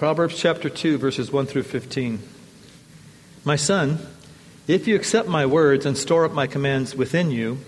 Proverbs 0.00 0.38
chapter 0.38 0.70
2, 0.70 0.96
verses 0.96 1.30
1 1.30 1.44
through 1.44 1.64
15. 1.64 2.22
My 3.44 3.56
son, 3.56 3.98
if 4.66 4.88
you 4.88 4.96
accept 4.96 5.28
my 5.28 5.44
words 5.44 5.84
and 5.84 5.94
store 5.94 6.24
up 6.24 6.32
my 6.32 6.46
commands 6.46 6.96
within 6.96 7.30
you, 7.30 7.58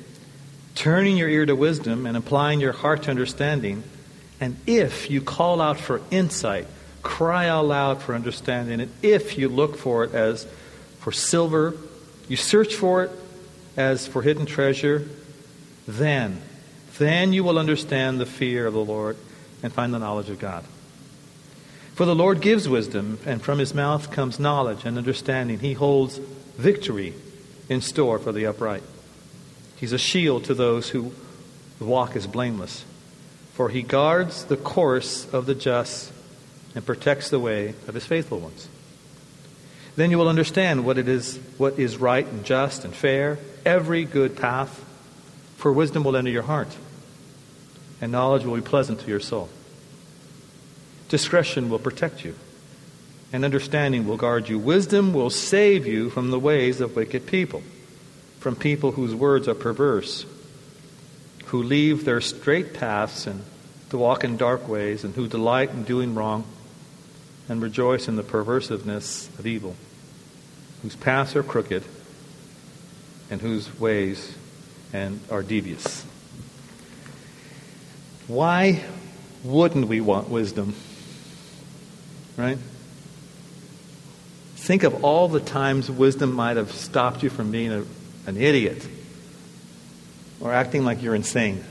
turning 0.75 1.19
your 1.19 1.29
ear 1.29 1.45
to 1.45 1.55
wisdom 1.55 2.07
and 2.07 2.17
applying 2.17 2.59
your 2.59 2.73
heart 2.73 3.03
to 3.03 3.11
understanding, 3.11 3.85
and 4.41 4.57
if 4.67 5.11
you 5.11 5.21
call 5.21 5.61
out 5.61 5.79
for 5.79 6.01
insight, 6.11 6.67
cry 7.03 7.49
out 7.49 7.67
loud 7.67 8.01
for 8.01 8.15
understanding. 8.15 8.81
And 8.81 8.91
if 9.03 9.37
you 9.37 9.51
look 9.51 9.77
for 9.77 10.03
it 10.05 10.15
as 10.15 10.47
for 11.01 11.13
silver, 11.13 11.75
you 12.29 12.39
search 12.39 12.75
for 12.75 13.05
it 13.05 13.11
as 13.77 14.07
for 14.07 14.23
hidden 14.23 14.47
treasure, 14.47 15.07
then, 15.87 16.41
then 16.97 17.35
you 17.35 17.45
will 17.45 17.59
understand 17.59 18.19
the 18.19 18.25
fear 18.25 18.67
of 18.67 18.73
the 18.73 18.83
Lord 18.83 19.19
and 19.63 19.71
find 19.71 19.93
the 19.93 19.99
knowledge 19.99 20.31
of 20.31 20.39
God. 20.39 20.65
For 21.95 22.07
the 22.07 22.15
Lord 22.15 22.41
gives 22.41 22.69
wisdom, 22.69 23.19
and 23.27 23.43
from 23.43 23.59
his 23.59 23.75
mouth 23.75 24.11
comes 24.11 24.41
knowledge 24.41 24.85
and 24.85 24.97
understanding. 24.97 25.59
He 25.59 25.75
holds 25.75 26.19
victory 26.57 27.15
in 27.69 27.83
store 27.83 28.19
for 28.19 28.33
the 28.33 28.47
upright. 28.47 28.83
He's 29.77 29.93
a 29.93 29.99
shield 29.99 30.45
to 30.45 30.55
those 30.55 30.89
who 30.89 31.13
walk 31.81 32.17
as 32.17 32.27
blameless. 32.27 32.85
For 33.55 33.69
he 33.69 33.83
guards 33.83 34.45
the 34.45 34.57
course 34.57 35.31
of 35.33 35.45
the 35.45 35.55
just 35.55 36.13
and 36.75 36.87
protects 36.87 37.29
the 37.29 37.39
way 37.39 37.75
of 37.87 37.95
his 37.95 38.07
faithful 38.07 38.39
ones. 38.39 38.69
Then 39.97 40.11
you 40.11 40.17
will 40.17 40.29
understand 40.29 40.87
what 40.87 40.97
it 40.97 41.09
is 41.09 41.39
what 41.59 41.79
is 41.79 41.99
right 41.99 42.27
and 42.27 42.45
just 42.45 42.85
and 42.85 42.95
fair, 42.95 43.39
every 43.67 44.05
good 44.05 44.37
path, 44.37 44.83
for 45.59 45.71
wisdom 45.71 46.05
will 46.05 46.17
enter 46.17 46.31
your 46.31 46.43
heart, 46.43 46.75
and 48.01 48.11
knowledge 48.11 48.45
will 48.45 48.57
be 48.57 48.63
pleasant 48.63 49.01
to 49.01 49.09
your 49.09 49.21
soul. 49.21 49.51
Discretion 51.13 51.69
will 51.69 51.79
protect 51.79 52.25
you, 52.25 52.35
and 53.35 53.45
understanding 53.45 54.07
will 54.07 54.17
guard 54.17 54.49
you. 54.49 54.59
Wisdom 54.59 55.13
will 55.13 55.29
save 55.29 55.87
you 55.87 56.09
from 56.09 56.31
the 56.31 56.39
ways 56.39 56.81
of 56.81 56.97
wicked 56.97 57.27
people, 57.27 57.63
from 58.41 58.57
people 58.57 58.93
whose 58.93 59.15
words 59.15 59.47
are 59.47 59.55
perverse, 59.55 60.25
who 61.45 61.63
leave 61.63 62.07
their 62.07 62.23
straight 62.23 62.73
paths 62.73 63.27
and 63.27 63.45
to 63.91 63.99
walk 63.99 64.25
in 64.25 64.39
dark 64.39 64.67
ways, 64.67 65.05
and 65.05 65.15
who 65.15 65.29
delight 65.29 65.69
in 65.69 65.83
doing 65.85 66.15
wrong 66.15 66.47
and 67.47 67.61
rejoice 67.61 68.09
in 68.09 68.17
the 68.17 68.23
perversiveness 68.23 69.29
of 69.39 69.47
evil, 69.47 69.77
whose 70.81 70.97
paths 70.97 71.37
are 71.37 71.43
crooked 71.43 71.85
and 73.31 73.43
whose 73.43 73.79
ways 73.79 74.35
and 74.95 75.21
are 75.31 75.43
devious. 75.43 76.07
Why 78.29 78.83
wouldn't 79.45 79.89
we 79.89 80.01
want 80.01 80.31
wisdom? 80.31 80.75
Right? 82.43 82.59
Think 84.57 84.83
of 84.83 85.05
all 85.05 85.29
the 85.29 85.39
times 85.39 85.89
wisdom 85.89 86.33
might 86.33 86.57
have 86.57 86.73
stopped 86.73 87.23
you 87.23 87.31
from 87.31 87.53
being 87.53 87.71
a, 87.73 87.85
an 88.27 88.37
idiot 88.37 88.85
or 90.41 90.53
acting 90.53 90.85
like 90.85 91.03
you're 91.03 91.15
insane. 91.15 91.63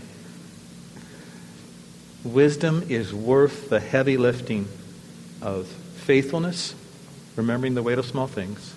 Wisdom 2.23 2.85
is 2.87 3.13
worth 3.13 3.67
the 3.67 3.81
heavy 3.81 4.15
lifting 4.15 4.65
of 5.41 5.67
faithfulness, 5.67 6.73
remembering 7.35 7.73
the 7.73 7.83
weight 7.83 7.97
of 7.97 8.05
small 8.05 8.27
things, 8.27 8.73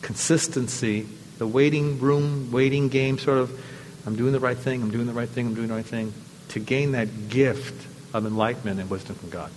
consistency, 0.00 1.06
the 1.36 1.46
waiting 1.46 2.00
room, 2.00 2.50
waiting 2.50 2.88
game 2.88 3.18
sort 3.18 3.36
of, 3.36 3.60
I'm 4.06 4.16
doing 4.16 4.32
the 4.32 4.40
right 4.40 4.56
thing, 4.56 4.80
I'm 4.80 4.90
doing 4.90 5.06
the 5.06 5.12
right 5.12 5.28
thing, 5.28 5.48
I'm 5.48 5.54
doing 5.54 5.68
the 5.68 5.74
right 5.74 5.84
thing, 5.84 6.14
to 6.48 6.60
gain 6.60 6.92
that 6.92 7.28
gift 7.28 7.86
of 8.14 8.24
enlightenment 8.24 8.80
and 8.80 8.88
wisdom 8.88 9.16
from 9.16 9.28
God. 9.28 9.50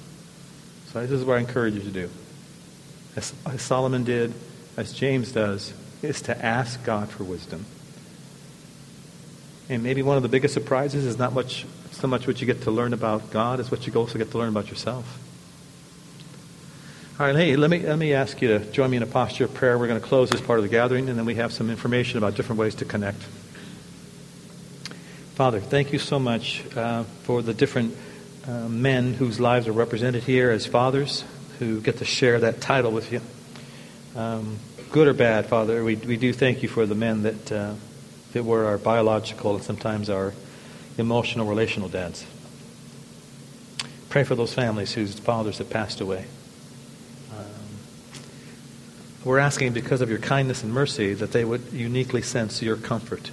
So 0.91 1.01
this 1.01 1.11
is 1.11 1.23
what 1.23 1.37
I 1.37 1.39
encourage 1.39 1.75
you 1.75 1.81
to 1.81 1.91
do. 1.91 2.09
As, 3.15 3.33
Solomon 3.57 4.03
did, 4.03 4.33
as 4.75 4.91
James 4.91 5.31
does, 5.31 5.73
is 6.01 6.21
to 6.23 6.45
ask 6.45 6.83
God 6.83 7.09
for 7.09 7.23
wisdom. 7.23 7.65
And 9.69 9.83
maybe 9.83 10.01
one 10.01 10.17
of 10.17 10.23
the 10.23 10.29
biggest 10.29 10.53
surprises 10.53 11.05
is 11.05 11.17
not 11.17 11.33
much 11.33 11.65
so 11.91 12.07
much 12.07 12.25
what 12.25 12.39
you 12.39 12.47
get 12.47 12.61
to 12.63 12.71
learn 12.71 12.93
about 12.93 13.29
God 13.29 13.59
as 13.59 13.69
what 13.69 13.85
you 13.85 13.93
also 13.93 14.17
get 14.17 14.31
to 14.31 14.37
learn 14.37 14.49
about 14.49 14.69
yourself. 14.69 15.19
All 17.19 17.25
right, 17.25 17.35
hey, 17.35 17.55
let 17.55 17.69
me, 17.69 17.79
let 17.79 17.99
me 17.99 18.13
ask 18.13 18.41
you 18.41 18.47
to 18.47 18.59
join 18.71 18.89
me 18.89 18.97
in 18.97 19.03
a 19.03 19.07
posture 19.07 19.45
of 19.45 19.53
prayer. 19.53 19.77
We're 19.77 19.87
going 19.87 19.99
to 19.99 20.07
close 20.07 20.29
this 20.29 20.39
part 20.39 20.57
of 20.57 20.63
the 20.63 20.69
gathering, 20.69 21.09
and 21.09 21.19
then 21.19 21.25
we 21.25 21.35
have 21.35 21.51
some 21.51 21.69
information 21.69 22.17
about 22.17 22.35
different 22.35 22.59
ways 22.59 22.75
to 22.75 22.85
connect. 22.85 23.21
Father, 25.35 25.59
thank 25.59 25.91
you 25.91 25.99
so 25.99 26.17
much 26.17 26.63
uh, 26.75 27.03
for 27.23 27.41
the 27.41 27.53
different 27.53 27.95
uh, 28.49 28.67
men 28.67 29.13
whose 29.13 29.39
lives 29.39 29.67
are 29.67 29.71
represented 29.71 30.23
here 30.23 30.49
as 30.49 30.65
fathers 30.65 31.23
who 31.59 31.79
get 31.81 31.97
to 31.97 32.05
share 32.05 32.39
that 32.39 32.59
title 32.59 32.91
with 32.91 33.11
you. 33.11 33.21
Um, 34.15 34.57
good 34.91 35.07
or 35.07 35.13
bad, 35.13 35.45
Father, 35.45 35.83
we, 35.83 35.95
we 35.95 36.17
do 36.17 36.33
thank 36.33 36.63
you 36.63 36.69
for 36.69 36.87
the 36.87 36.95
men 36.95 37.21
that, 37.23 37.51
uh, 37.51 37.73
that 38.33 38.43
were 38.43 38.65
our 38.65 38.79
biological 38.79 39.55
and 39.55 39.63
sometimes 39.63 40.09
our 40.09 40.33
emotional, 40.97 41.45
relational 41.45 41.89
dads. 41.89 42.25
Pray 44.09 44.23
for 44.23 44.33
those 44.33 44.53
families 44.53 44.93
whose 44.93 45.19
fathers 45.19 45.59
have 45.59 45.69
passed 45.69 46.01
away. 46.01 46.25
We're 49.25 49.39
asking 49.39 49.73
because 49.73 49.99
of 49.99 50.09
your 50.09 50.19
kindness 50.19 50.63
and 50.63 50.73
mercy 50.73 51.13
that 51.13 51.33
they 51.33 51.43
would 51.43 51.73
uniquely 51.73 52.21
sense 52.21 52.61
your 52.61 52.77
comfort 52.77 53.31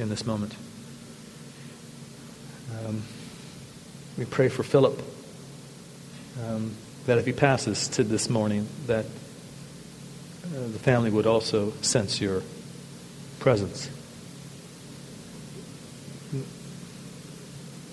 in 0.00 0.08
this 0.08 0.26
moment. 0.26 0.56
Um, 2.84 3.02
We 4.18 4.24
pray 4.24 4.48
for 4.48 4.62
Philip 4.62 5.02
um, 6.44 6.74
that 7.06 7.18
if 7.18 7.26
he 7.26 7.32
passes 7.32 7.88
to 7.88 8.04
this 8.04 8.30
morning, 8.30 8.66
that 8.86 9.04
uh, 9.04 10.68
the 10.68 10.78
family 10.78 11.10
would 11.10 11.26
also 11.26 11.72
sense 11.82 12.20
your 12.20 12.42
presence. 13.38 13.90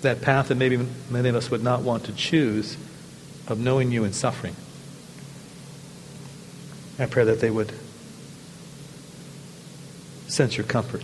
That 0.02 0.22
path 0.22 0.48
that 0.48 0.56
maybe 0.56 0.86
many 1.10 1.28
of 1.28 1.34
us 1.34 1.50
would 1.50 1.62
not 1.62 1.82
want 1.82 2.04
to 2.04 2.12
choose 2.12 2.76
of 3.46 3.58
knowing 3.58 3.92
you 3.92 4.04
in 4.04 4.12
suffering. 4.12 4.56
I 6.98 7.06
pray 7.06 7.24
that 7.24 7.40
they 7.40 7.50
would 7.50 7.72
sense 10.28 10.56
your 10.56 10.66
comfort. 10.66 11.02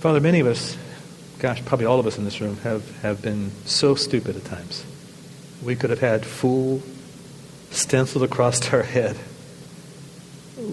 Father, 0.00 0.20
many 0.20 0.40
of 0.40 0.46
us, 0.46 0.76
gosh, 1.38 1.64
probably 1.64 1.86
all 1.86 2.00
of 2.00 2.06
us 2.06 2.18
in 2.18 2.24
this 2.24 2.40
room, 2.40 2.56
have, 2.58 2.88
have 3.02 3.22
been 3.22 3.50
so 3.64 3.94
stupid 3.94 4.36
at 4.36 4.44
times. 4.44 4.84
We 5.62 5.76
could 5.76 5.90
have 5.90 6.00
had 6.00 6.24
fool 6.24 6.82
stenciled 7.70 8.24
across 8.24 8.72
our 8.72 8.82
head. 8.82 9.16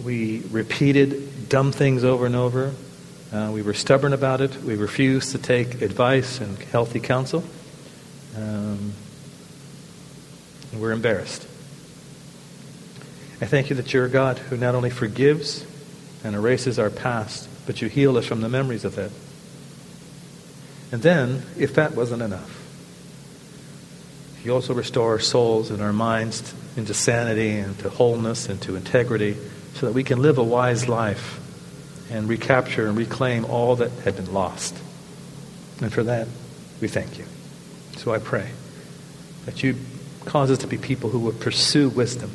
We 0.06 0.43
repeated 0.52 1.50
dumb 1.50 1.71
things 1.71 2.04
over 2.04 2.26
and 2.26 2.36
over. 2.36 2.74
Uh, 3.34 3.50
we 3.54 3.62
were 3.62 3.74
stubborn 3.74 4.13
about 4.13 4.41
it. 4.41 4.56
We 4.63 4.76
refused 4.76 5.32
to 5.32 5.38
take 5.38 5.82
advice 5.82 6.39
and 6.39 6.58
healthy 6.58 7.00
counsel. 7.00 7.43
Um, 8.38 8.93
we're 10.74 10.91
embarrassed. 10.91 11.43
I 13.41 13.45
thank 13.45 13.69
you 13.69 13.76
that 13.78 13.93
you're 13.93 14.06
a 14.06 14.10
God 14.10 14.38
who 14.38 14.58
not 14.58 14.76
only 14.76 14.89
forgives 14.89 15.65
and 16.24 16.36
erases 16.36 16.78
our 16.78 16.89
past, 16.89 17.50
but 17.65 17.82
you 17.82 17.88
heal 17.88 18.17
us 18.17 18.26
from 18.26 18.41
the 18.41 18.50
memories 18.50 18.86
of 18.86 18.95
that. 18.95 19.12
And 20.91 21.01
then, 21.01 21.43
if 21.58 21.75
that 21.75 21.95
wasn't 21.95 22.21
enough, 22.21 22.58
you 24.43 24.54
also 24.54 24.73
restore 24.73 25.12
our 25.12 25.19
souls 25.19 25.71
and 25.71 25.82
our 25.82 25.93
minds 25.93 26.54
into 26.75 26.93
sanity 26.93 27.58
and 27.58 27.77
to 27.80 27.89
wholeness 27.89 28.49
and 28.49 28.62
to 28.63 28.75
integrity 28.75 29.38
so 29.75 29.86
that 29.86 29.93
we 29.93 30.04
can 30.04 30.21
live 30.21 30.38
a 30.38 30.43
wise 30.43 30.89
life 30.89 31.39
and 32.12 32.27
recapture 32.27 32.88
and 32.88 32.97
reclaim 32.97 33.45
all 33.45 33.77
that 33.77 33.91
had 34.04 34.15
been 34.15 34.34
lost. 34.34 34.75
And 35.82 35.93
for 35.93 36.04
that, 36.04 36.27
we 36.82 36.88
thank 36.88 37.17
you. 37.17 37.25
So 37.97 38.13
I 38.13 38.19
pray 38.19 38.49
that 39.45 39.63
you 39.63 39.75
cause 40.25 40.51
us 40.51 40.60
to 40.60 40.67
be 40.67 40.77
people 40.77 41.10
who 41.10 41.19
would 41.19 41.39
pursue 41.39 41.89
wisdom 41.89 42.32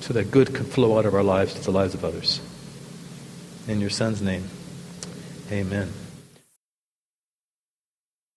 so 0.00 0.14
that 0.14 0.30
good 0.30 0.54
can 0.54 0.64
flow 0.64 0.98
out 0.98 1.04
of 1.04 1.14
our 1.14 1.22
lives 1.22 1.54
to 1.54 1.62
the 1.62 1.70
lives 1.70 1.94
of 1.94 2.04
others. 2.04 2.40
In 3.66 3.80
your 3.80 3.90
Son's 3.90 4.22
name, 4.22 4.48
amen. 5.50 5.92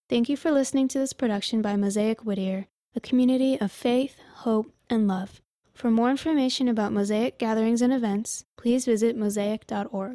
Thank 0.08 0.28
you 0.28 0.36
for 0.36 0.50
listening 0.50 0.88
to 0.88 0.98
this 0.98 1.12
production 1.12 1.62
by 1.62 1.76
Mosaic 1.76 2.24
Whittier, 2.24 2.66
a 2.94 3.00
community 3.00 3.58
of 3.60 3.72
faith, 3.72 4.16
hope, 4.36 4.70
and 4.90 5.08
love. 5.08 5.40
For 5.72 5.90
more 5.90 6.10
information 6.10 6.68
about 6.68 6.92
Mosaic 6.92 7.38
gatherings 7.38 7.80
and 7.80 7.92
events, 7.92 8.44
please 8.56 8.84
visit 8.84 9.16
mosaic.org. 9.16 10.10